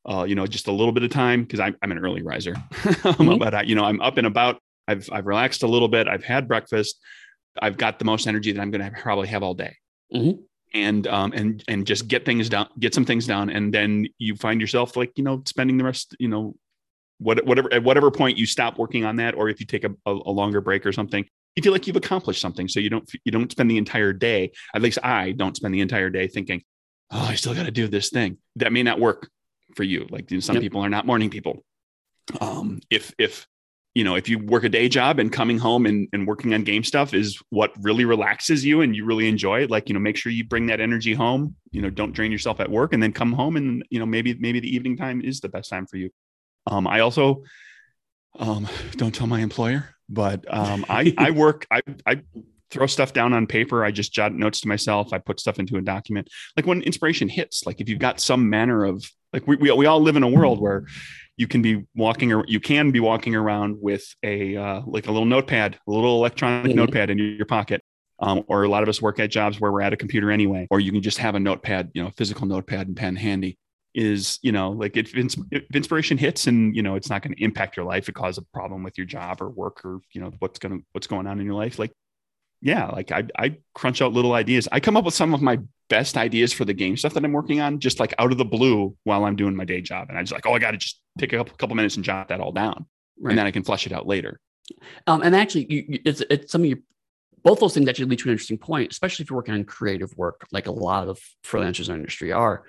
[0.09, 2.53] uh, you know just a little bit of time because I'm, I'm an early riser.
[2.73, 3.39] Mhm.
[3.39, 4.59] but I, you know i'm up and about.
[4.87, 6.07] I've i've relaxed a little bit.
[6.09, 6.99] I've had breakfast.
[7.61, 9.73] I've got the most energy that i'm going to probably have all day.
[10.13, 10.39] Mhm.
[10.75, 14.35] And um and and just get things done get some things done and then you
[14.35, 16.53] find yourself like you know spending the rest you know
[17.17, 19.91] what, whatever at whatever point you stop working on that, or if you take a,
[20.05, 22.67] a, a longer break or something, you feel like you've accomplished something.
[22.67, 24.51] So you don't you don't spend the entire day.
[24.73, 26.63] At least I don't spend the entire day thinking,
[27.11, 28.37] oh, I still got to do this thing.
[28.57, 29.29] That may not work
[29.75, 30.07] for you.
[30.09, 30.61] Like some yep.
[30.61, 31.63] people are not morning people.
[32.41, 33.47] Um, if if
[33.95, 36.63] you know if you work a day job and coming home and, and working on
[36.63, 39.99] game stuff is what really relaxes you and you really enjoy it like you know
[39.99, 43.01] make sure you bring that energy home you know don't drain yourself at work and
[43.01, 45.87] then come home and you know maybe maybe the evening time is the best time
[45.87, 46.11] for you
[46.67, 47.43] um, I also
[48.37, 52.21] um, don't tell my employer, but um, I I work I I
[52.71, 53.85] throw stuff down on paper.
[53.85, 55.13] I just jot notes to myself.
[55.13, 56.29] I put stuff into a document.
[56.57, 59.85] Like when inspiration hits, like if you've got some manner of like we we, we
[59.85, 60.85] all live in a world where
[61.37, 65.11] you can be walking or you can be walking around with a uh, like a
[65.11, 66.77] little notepad, a little electronic mm-hmm.
[66.77, 67.81] notepad in your pocket.
[68.17, 70.67] Um, or a lot of us work at jobs where we're at a computer anyway,
[70.71, 73.57] or you can just have a notepad, you know, physical notepad and pen handy
[73.95, 77.41] is you know like if, if inspiration hits and you know it's not going to
[77.41, 80.31] impact your life it cause a problem with your job or work or you know
[80.39, 81.93] what's going to what's going on in your life like
[82.61, 85.59] yeah like I, I crunch out little ideas i come up with some of my
[85.89, 88.45] best ideas for the game stuff that i'm working on just like out of the
[88.45, 90.77] blue while i'm doing my day job and i just like oh i got to
[90.77, 92.85] just take a couple, minutes and jot that all down
[93.19, 93.31] right.
[93.31, 94.39] and then i can flush it out later
[95.05, 96.79] um, and actually you, it's it's some of your
[97.45, 100.11] both those things actually lead to an interesting point, especially if you're working on creative
[100.17, 102.63] work, like a lot of freelancers in the industry are.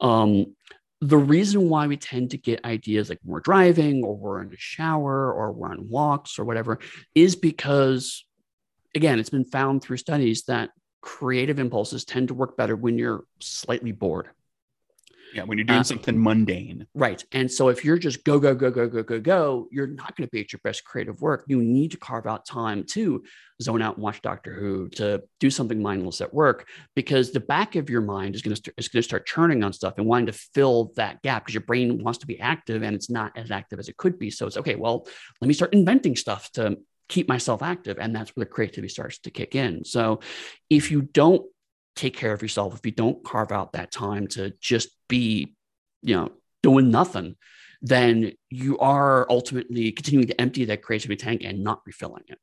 [0.00, 0.54] Um,
[1.00, 4.48] the reason why we tend to get ideas like when we're driving or we're in
[4.48, 6.78] the shower or we're on walks or whatever
[7.16, 8.24] is because,
[8.94, 10.70] again, it's been found through studies that
[11.02, 14.30] creative impulses tend to work better when you're slightly bored.
[15.34, 16.86] Yeah, when you're doing uh, something mundane.
[16.94, 17.24] Right.
[17.32, 20.26] And so if you're just go, go, go, go, go, go, go, you're not going
[20.26, 21.44] to be at your best creative work.
[21.46, 23.24] You need to carve out time to
[23.62, 27.76] zone out and watch Doctor Who, to do something mindless at work, because the back
[27.76, 30.06] of your mind is going to start, is going to start churning on stuff and
[30.06, 33.32] wanting to fill that gap because your brain wants to be active and it's not
[33.34, 34.28] as active as it could be.
[34.28, 35.06] So it's okay, well,
[35.40, 36.76] let me start inventing stuff to
[37.08, 37.98] keep myself active.
[37.98, 39.84] And that's where the creativity starts to kick in.
[39.84, 40.20] So
[40.70, 41.44] if you don't
[41.96, 45.54] take care of yourself, if you don't carve out that time to just be,
[46.02, 46.30] you know,
[46.62, 47.36] doing nothing,
[47.82, 52.38] then you are ultimately continuing to empty that creativity tank and not refilling it.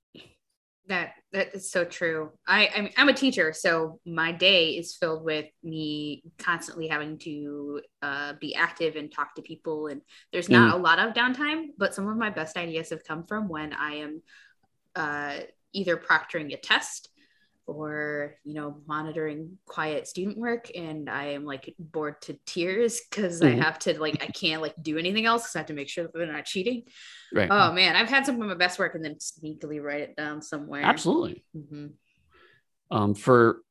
[0.88, 2.32] That that is so true.
[2.48, 7.20] I I mean, I'm a teacher, so my day is filled with me constantly having
[7.20, 9.88] to uh, be active and talk to people.
[9.88, 10.02] And
[10.34, 10.80] there's not mm.
[10.80, 13.98] a lot of downtime, but some of my best ideas have come from when I
[13.98, 14.24] am
[14.96, 15.36] uh,
[15.74, 17.10] either proctoring a test
[17.68, 20.72] or you know monitoring quiet student work.
[20.76, 23.62] And i am like bored to tears because mm-hmm.
[23.62, 25.90] i have to like i can't like do anything else because i have to make
[25.90, 26.84] sure that they're not cheating.
[27.34, 27.50] Right.
[27.52, 27.96] Oh man.
[27.96, 30.84] I've had some of my best work and then sneakily write it down somewhere.
[30.84, 31.44] Absolutely.
[31.56, 31.88] Mm-hmm.
[32.92, 33.62] um, for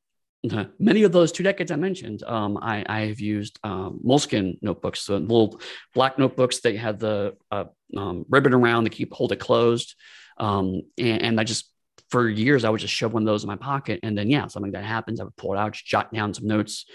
[0.79, 5.01] many of those two decades I mentioned, um, I, I have used um, Moleskine notebooks,
[5.01, 5.59] so little
[5.93, 7.65] black notebooks that had the uh,
[7.97, 9.95] um, ribbon around to keep hold it closed,
[10.37, 11.69] um, and, and, I just
[12.09, 13.99] for years, I would just shove one of those in my pocket.
[14.03, 16.85] And then, yeah, something that happens, I would pull it out, jot down some notes.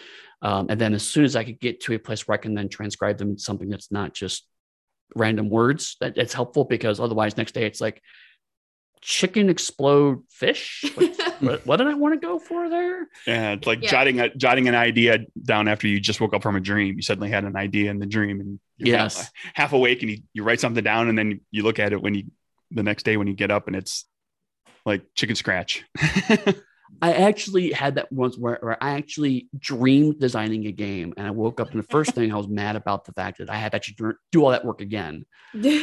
[0.43, 2.55] Um, and then as soon as I could get to a place where I can
[2.55, 4.47] then transcribe them into something that's not just
[5.15, 8.03] random words, that it's helpful because otherwise, next day it's like
[9.05, 10.83] chicken explode fish.
[11.41, 13.07] what, what, did I want to go for there?
[13.27, 13.91] Yeah, it's like yeah.
[13.91, 16.97] jotting a, jotting an idea down after you just woke up from a dream.
[16.97, 19.17] You suddenly had an idea in the dream, and you're yes.
[19.19, 22.01] half, half awake, and you, you write something down, and then you look at it
[22.01, 22.25] when you
[22.71, 24.07] the next day when you get up, and it's
[24.87, 25.85] like chicken scratch.
[27.01, 31.31] I actually had that once where, where, I actually dreamed designing a game, and I
[31.31, 33.73] woke up and the first thing I was mad about the fact that I had
[33.73, 35.25] to actually do all that work again.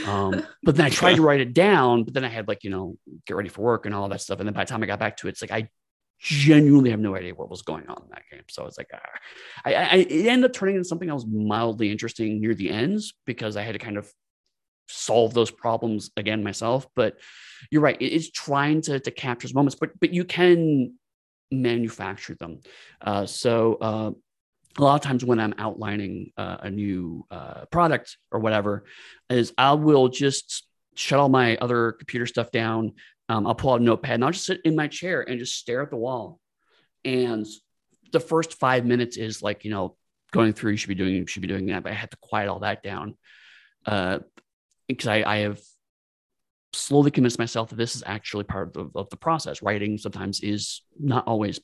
[0.06, 2.70] Um, but then I tried to write it down, but then I had like you
[2.70, 4.86] know get ready for work and all that stuff, and then by the time I
[4.86, 5.70] got back to it, it's like I
[6.20, 8.44] genuinely have no idea what was going on in that game.
[8.50, 9.00] So it's like ah.
[9.66, 13.14] I, I it ended up turning into something that was mildly interesting near the ends
[13.26, 14.12] because I had to kind of
[14.88, 16.88] solve those problems again myself.
[16.96, 17.18] But
[17.72, 20.94] you're right; it is trying to to capture those moments, but but you can
[21.52, 22.60] manufacture them.
[23.02, 23.76] Uh, so.
[23.76, 24.12] Uh,
[24.78, 28.86] a lot of times when I'm outlining uh, a new uh, product or whatever,
[29.30, 32.94] is I will just shut all my other computer stuff down.
[33.28, 35.56] Um, I'll pull out a notepad and I'll just sit in my chair and just
[35.56, 36.40] stare at the wall.
[37.04, 37.46] And
[38.12, 39.96] the first five minutes is like, you know,
[40.32, 41.84] going through, you should be doing, you should be doing that.
[41.84, 43.18] But I had to quiet all that down.
[43.86, 44.20] Uh,
[44.88, 45.60] because I, I have
[46.74, 49.62] slowly convinced myself that this is actually part of the, of the process.
[49.62, 51.60] Writing sometimes is not always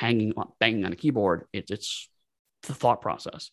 [0.00, 1.44] banging banging on a keyboard.
[1.52, 2.08] It, it's
[2.62, 3.50] the thought process.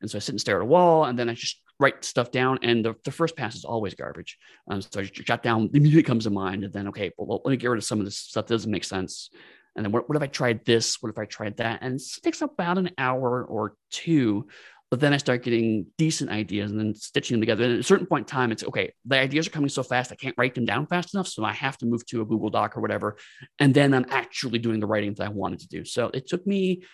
[0.00, 2.30] And so I sit and stare at a wall, and then I just write stuff
[2.30, 2.58] down.
[2.62, 4.38] And the, the first pass is always garbage.
[4.70, 7.50] Um, so I jot down the immediately comes to mind, and then okay, well, let
[7.50, 9.30] me get rid of some of this stuff that doesn't make sense.
[9.74, 11.02] And then what, what if I tried this?
[11.02, 11.80] What if I tried that?
[11.82, 14.48] And it takes about an hour or two
[14.90, 17.64] But then I start getting decent ideas and then stitching them together.
[17.64, 20.12] And at a certain point in time, it's okay, the ideas are coming so fast,
[20.12, 21.26] I can't write them down fast enough.
[21.26, 23.16] So I have to move to a Google Doc or whatever.
[23.58, 25.84] And then I'm actually doing the writing that I wanted to do.
[25.84, 26.84] So it took me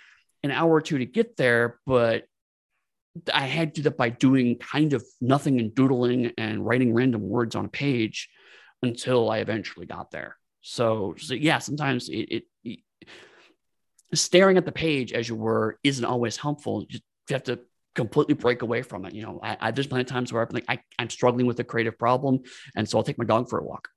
[0.43, 2.25] an hour or two to get there, but
[3.33, 7.29] I had to do that by doing kind of nothing and doodling and writing random
[7.29, 8.31] words on a page
[8.83, 10.37] until I eventually got there.
[10.63, 12.79] So, so yeah, sometimes it, it, it
[14.15, 16.87] staring at the page as you were isn't always helpful.
[16.89, 17.61] You have to
[17.95, 19.15] completely break away from it.
[19.15, 21.59] You know, I, I there's plenty of times where I'm like, I, I'm struggling with
[21.61, 22.41] a creative problem.
[22.77, 23.89] And so I'll take my dog for a walk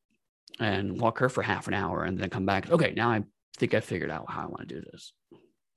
[0.59, 2.69] and walk her for half an hour and then come back.
[2.69, 3.23] Okay, now I
[3.57, 5.13] think I figured out how I want to do this.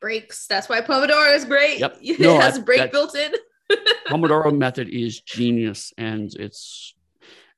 [0.01, 0.47] Breaks.
[0.47, 1.81] That's why Pomodoro is great.
[1.81, 1.99] Yep.
[2.03, 3.33] It No, has I- a break that- built in.
[4.09, 6.95] Pomodoro method is genius and it's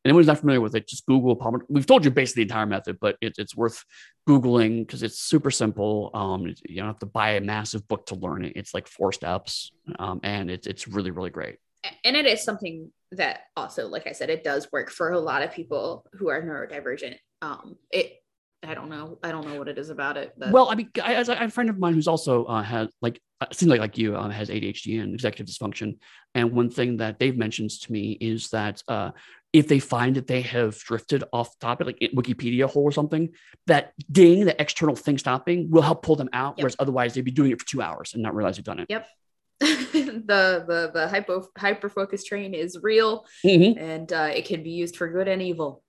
[0.05, 1.67] anyone who's not familiar with it, just Google Pomodoro.
[1.69, 3.85] We've told you basically the entire method, but it, it's worth
[4.29, 6.11] Googling because it's super simple.
[6.15, 8.55] Um, you don't have to buy a massive book to learn it.
[8.57, 9.73] It's like four steps.
[9.99, 11.57] Um, and it's it's really, really great.
[12.05, 15.43] and it is something that also like i said it does work for a lot
[15.43, 18.23] of people who are neurodivergent um it
[18.63, 20.91] i don't know i don't know what it is about it but Well, I mean,
[21.03, 23.81] I, I have a friend of mine who's also uh, has like uh, seems like
[23.81, 25.99] like you uh, has ADHD and executive dysfunction,
[26.35, 29.11] and one thing that Dave mentions to me is that uh,
[29.53, 33.31] if they find that they have drifted off topic, like Wikipedia hole or something,
[33.67, 36.55] that ding, the external thing stopping, will help pull them out.
[36.57, 36.63] Yep.
[36.63, 38.87] Whereas otherwise, they'd be doing it for two hours and not realize they've done it.
[38.89, 39.07] Yep.
[39.61, 43.77] the the the hypo hyper focus train is real Mhm.
[43.79, 45.83] and uh, it can be used for good and evil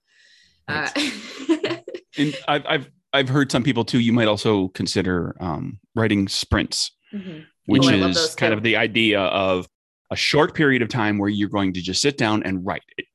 [0.67, 0.89] uh,
[2.17, 3.99] And I've I've I've heard some people too.
[3.99, 7.45] You might also consider um, writing sprints, mhm.
[7.65, 9.67] which Oh, is kind of the idea of
[10.11, 13.05] a short period of time where you're going to just sit down and write it,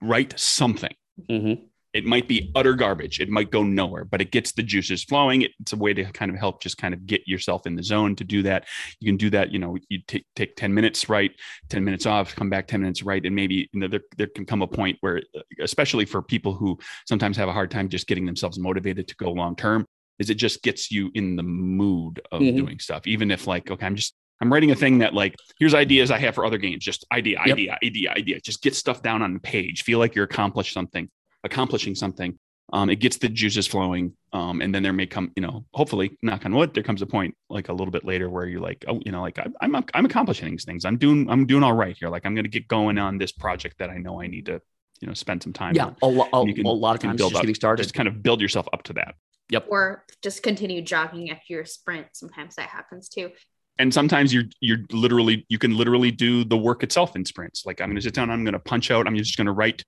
[0.00, 0.94] write something.
[1.28, 1.64] Mhm.
[1.92, 3.20] It might be utter garbage.
[3.20, 5.46] It might go nowhere, but it gets the juices flowing.
[5.60, 8.14] It's a way to kind of help just kind of get yourself in the zone
[8.16, 8.66] to do that.
[9.00, 9.50] You can do that.
[9.50, 11.32] You know, you take take ten minutes, write
[11.70, 14.44] ten minutes off, come back ten minutes, write, and maybe you know, there there can
[14.44, 15.22] come a point where,
[15.60, 16.78] especially for people who
[17.08, 19.86] sometimes have a hard time just getting themselves motivated to go long term,
[20.18, 22.56] is it just gets you in the mood of Mhm.
[22.56, 23.06] doing stuff.
[23.06, 26.18] Even if like, okay, I'm just I'm writing a thing that like here's ideas I
[26.18, 26.84] have for other games.
[26.84, 27.54] Just idea, Yep.
[27.54, 28.40] idea, idea, idea.
[28.40, 29.82] Just get stuff down on the page.
[29.82, 31.08] Feel like you're accomplished something,
[31.44, 32.38] accomplishing something.
[32.72, 34.12] Um, it gets the juices flowing.
[34.32, 37.06] Um, and then there may come, you know, hopefully, knock on wood, there comes a
[37.06, 39.84] point like a little bit later where you're like, oh, you know, like I'm I'm,
[39.94, 40.84] I'm accomplishing these things.
[40.84, 42.08] I'm doing I'm doing all right here.
[42.08, 44.60] Like I'm gonna get going on this project that I know I need to,
[45.00, 45.96] you know, spend some time Yeah, on.
[46.02, 47.82] a, lo- can- a lot of you times build just up- getting started.
[47.84, 49.14] Just kind of build yourself up to that.
[49.50, 49.66] Yep.
[49.70, 53.30] Or just continue jogging after your sprint sometimes that happens too
[53.78, 57.66] and sometimes you're you're literally you can literally do the work itself in sprints.
[57.66, 59.52] Like i'm going to sit down i'm going to punch out i'm just going to
[59.52, 59.82] write.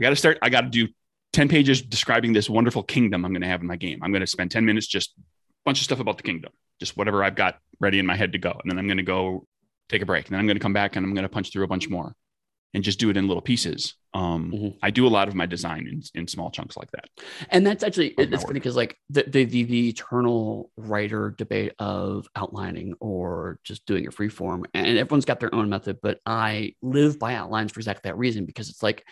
[0.00, 0.88] I got to start i got to do
[1.32, 4.00] 10 pages describing this wonderful kingdom i'm going to have in my game.
[4.02, 5.22] I'm going to spend 10 minutes just a
[5.64, 6.52] bunch of stuff about the kingdom.
[6.80, 8.50] Just whatever i've got ready in my head to go.
[8.62, 9.46] And then i'm going to go
[9.88, 10.26] take a break.
[10.26, 11.88] And then i'm going to come back and i'm going to punch through a bunch
[11.88, 12.14] more
[12.74, 14.78] and just do it in little pieces um, Mhm.
[14.82, 17.06] i do a lot of my design in, in small chunks like that
[17.50, 22.26] and that's actually it's funny because like the, the the the eternal writer debate of
[22.36, 26.74] outlining or just doing a free form and everyone's got their own method but i
[26.82, 29.04] live by outlines for exactly that reason because it's like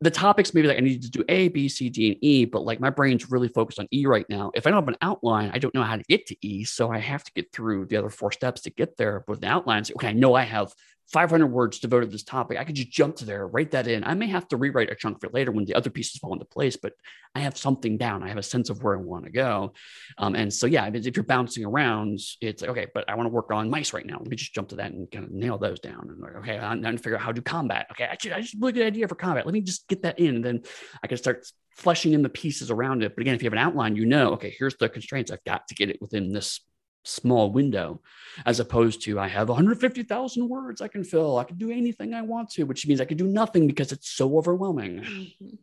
[0.00, 2.64] the topics maybe like I need to do A, B, C, D, and E, but
[2.64, 4.50] like my brain's really focused on E right now.
[4.52, 6.64] If I don't have an outline, I don't know how to get to E.
[6.64, 9.20] So I have to get through the other four steps to get there.
[9.20, 10.72] But with the outlines, okay, I know I have
[11.12, 12.58] 500 words devoted to this topic.
[12.58, 14.02] I could just jump to there, write that in.
[14.02, 16.46] I may have to rewrite a chunk it later when the other pieces fall into
[16.46, 16.94] place, but
[17.34, 18.22] I have something down.
[18.22, 19.74] I have a sense of where I want to go.
[20.16, 23.50] Um, and so, yeah, if you're bouncing around, it's okay, but I want to work
[23.50, 24.18] on mice right now.
[24.18, 26.08] Let me just jump to that and kind of nail those down.
[26.08, 27.88] And like, okay, I'm going to figure out how to combat.
[27.90, 29.44] Okay, I just have a really good idea for combat.
[29.44, 30.36] Let me just get that in.
[30.36, 30.62] And then
[31.02, 33.14] I can start fleshing in the pieces around it.
[33.14, 35.30] But again, if you have an outline, you know, okay, here's the constraints.
[35.30, 36.60] I've got to get it within this
[37.04, 38.00] small window,
[38.46, 41.38] as opposed to I have 150,000 words I can fill.
[41.38, 44.08] I can do anything I want to, which means I can do nothing because it's
[44.10, 45.00] so overwhelming.
[45.00, 45.58] Mhm.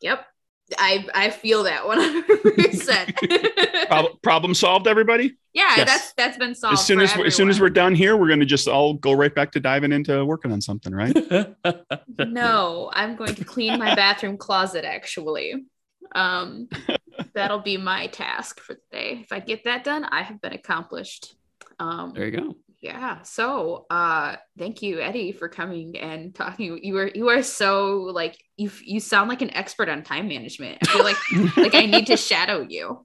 [0.00, 0.24] Yep.
[0.78, 3.86] I I feel that 100%.
[3.88, 5.86] Prob- problem solved everybody yeah, Yes.
[5.88, 6.74] that's that's been solved.
[6.78, 8.94] as soon for as as soon as we're done here we're going to just all
[8.94, 11.16] go right back to diving into working on something right
[12.18, 15.66] No, I'm going to clean my bathroom closet actually.
[16.16, 16.68] Um
[17.34, 19.20] that'll be my task for the day.
[19.22, 21.34] If I get that done, I have been accomplished.
[21.78, 22.54] Um There you go.
[22.80, 28.02] yeah so uh thank you eddie for coming and talking you are you are so
[28.20, 31.86] like you you sound like an expert on time management i feel like like i
[31.86, 33.04] need to shadow you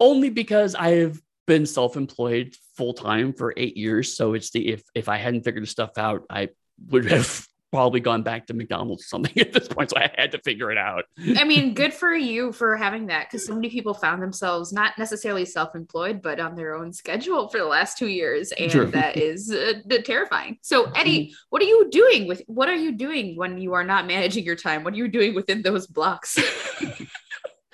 [0.00, 4.16] Only because I've been self-employed full time for eight years.
[4.16, 6.50] So it's the if if I hadn't figured this stuff out, I
[6.88, 10.30] would have probably gone back to McDonald's or something at this point, so I had
[10.32, 11.04] to figure it out.
[11.36, 14.98] I mean, good for you for having that because so many people found themselves not
[14.98, 18.52] necessarily self employed, but on their own schedule for the last two years.
[18.52, 18.86] And True.
[18.86, 20.58] that is uh, terrifying.
[20.62, 21.34] So, Eddie, mm-hmm.
[21.50, 24.56] what are you doing with what are you doing when you are not managing your
[24.56, 24.84] time?
[24.84, 26.38] What are you doing within those blocks?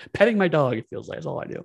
[0.14, 0.74] petting my dog.
[0.74, 1.64] It feels like that's all I do.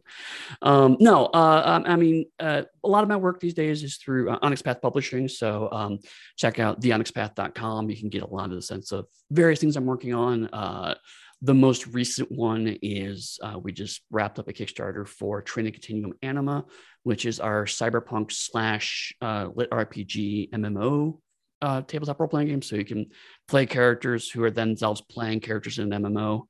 [0.61, 3.97] Um, no, uh, um, I mean, uh, a lot of my work these days is
[3.97, 5.27] through uh, Onyx Path Publishing.
[5.27, 5.99] So um,
[6.37, 7.89] check out theonyxpath.com.
[7.89, 10.47] You can get a lot of the sense of various things I'm working on.
[10.47, 10.95] Uh,
[11.41, 16.13] the most recent one is uh, we just wrapped up a Kickstarter for Trinity Continuum
[16.21, 16.63] Anima,
[17.03, 21.17] which is our cyberpunk slash uh, lit RPG MMO
[21.63, 22.61] uh, tabletop role playing game.
[22.61, 23.07] So you can
[23.47, 26.43] play characters who are themselves playing characters in an MMO.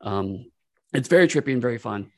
[0.00, 0.46] Um,
[0.94, 2.10] it's very trippy and very fun.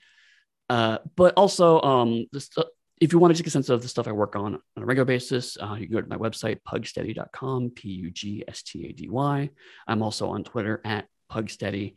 [0.68, 2.64] Uh, but also, um, uh,
[3.00, 4.86] if you want to take a sense of the stuff I work on on a
[4.86, 8.86] regular basis, uh, you can go to my website, pugsteady.com, P U G S T
[8.86, 9.50] A D Y.
[9.86, 11.94] I'm also on Twitter at pugsteady.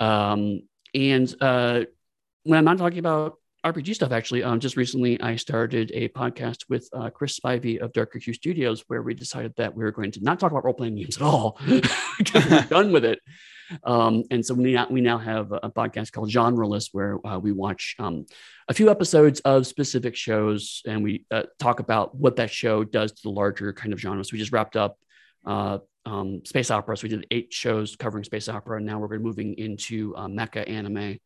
[0.00, 0.62] Um,
[0.94, 1.84] and uh,
[2.44, 6.66] when I'm not talking about RPG stuff, actually, um, just recently I started a podcast
[6.68, 10.12] with uh, Chris Spivey of Darker Hue Studios, where we decided that we were going
[10.12, 11.80] to not talk about role playing games at all we're
[12.70, 13.18] done with it.
[13.82, 17.50] Um, and so we now, we now have a podcast called Genreless, where uh, we
[17.50, 18.26] watch um,
[18.68, 23.10] a few episodes of specific shows and we uh, talk about what that show does
[23.10, 24.30] to the larger kind of genres.
[24.30, 24.96] We just wrapped up
[25.44, 26.96] uh, um, space opera.
[26.96, 28.76] So we did eight shows covering space opera.
[28.76, 31.18] And now we're moving into uh, mecha anime.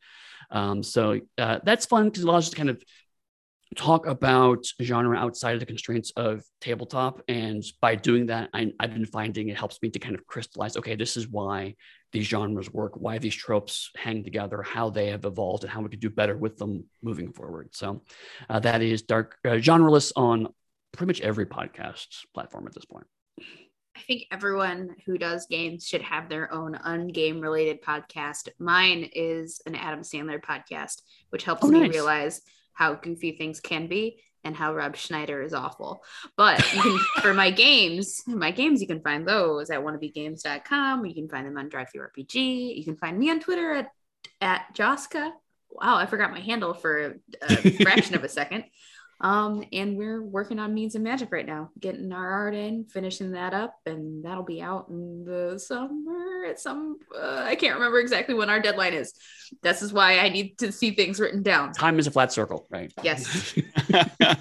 [0.50, 2.82] Um, so uh, that's fun because it allows us to kind of
[3.76, 7.22] talk about genre outside of the constraints of tabletop.
[7.28, 10.76] And by doing that, I, have been finding it helps me to kind of crystallize
[10.76, 11.76] okay, this is why
[12.12, 15.88] these genres work, why these tropes hang together, how they have evolved, and how we
[15.88, 17.68] could do better with them moving forward.
[17.72, 18.02] So
[18.48, 20.48] uh, that is dark uh, genreless on
[20.92, 23.06] pretty much every podcast platform at this point.
[24.00, 28.48] I think everyone who does games should have their own ungame related podcast.
[28.58, 31.90] Mine is an Adam Sandler podcast, which helps oh, me nice.
[31.90, 32.40] realize
[32.72, 36.02] how goofy things can be and how Rob Schneider is awful.
[36.34, 41.04] But you can for my games, my games, you can find those at wannabegames.com.
[41.04, 42.78] You can find them on DriveThruRPG.
[42.78, 43.88] You can find me on Twitter at
[44.40, 45.30] at Joska.
[45.70, 48.64] Wow, I forgot my handle for a fraction of a second.
[49.20, 53.32] Um, and we're working on Means and Magic right now, getting our art in, finishing
[53.32, 56.98] that up, and that'll be out in the summer at some.
[57.14, 59.12] Uh, I can't remember exactly when our deadline is.
[59.62, 61.72] This is why I need to see things written down.
[61.72, 62.92] Time is a flat circle, right?
[63.02, 63.58] Yes.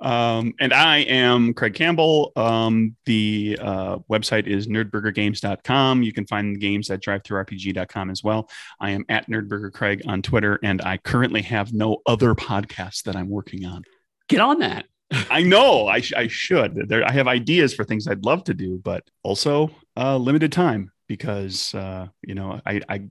[0.00, 2.32] um, and I am Craig Campbell.
[2.36, 6.02] Um, the uh, website is nerdburgergames.com.
[6.02, 8.48] You can find the games at drivethrurpg.com as well.
[8.80, 13.16] I am at Nerdburger Craig on Twitter, and I currently have no other podcasts that
[13.16, 13.84] I'm working on.
[14.28, 14.86] Get on that.
[15.30, 16.88] I know I, sh- I should.
[16.88, 20.92] There, I have ideas for things I'd love to do, but also uh, limited time
[21.06, 23.08] because uh, you know I, I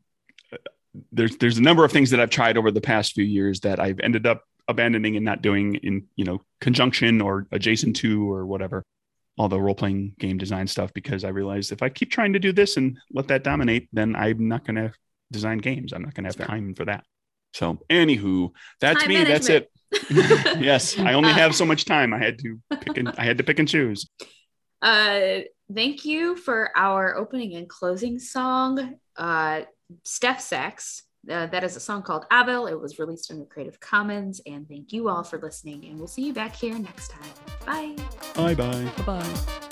[1.12, 3.80] there's there's a number of things that I've tried over the past few years that
[3.80, 8.46] I've ended up abandoning and not doing in you know conjunction or adjacent to or
[8.46, 8.84] whatever
[9.38, 12.40] all the role playing game design stuff because I realized if I keep trying to
[12.40, 14.92] do this and let that dominate, then I'm not going to
[15.32, 15.94] design games.
[15.94, 17.04] I'm not going to have time for that.
[17.54, 18.52] So, anywho,
[18.82, 19.16] that's time me.
[19.16, 19.68] Management.
[19.92, 20.60] That's it.
[20.62, 22.14] yes, I only have so much time.
[22.14, 24.10] I had to pick and I had to pick and choose.
[24.82, 25.40] Uh,
[25.74, 29.62] thank you for our opening and closing song, uh,
[30.04, 31.04] Steph Sex.
[31.30, 32.68] Uh, that is a song called Abel.
[32.68, 34.42] It was released under Creative Commons.
[34.46, 35.86] And thank you all for listening.
[35.86, 37.32] And we'll see you back here next time.
[37.66, 37.96] Bye.
[38.36, 38.92] Bye bye.
[38.98, 39.67] Bye bye.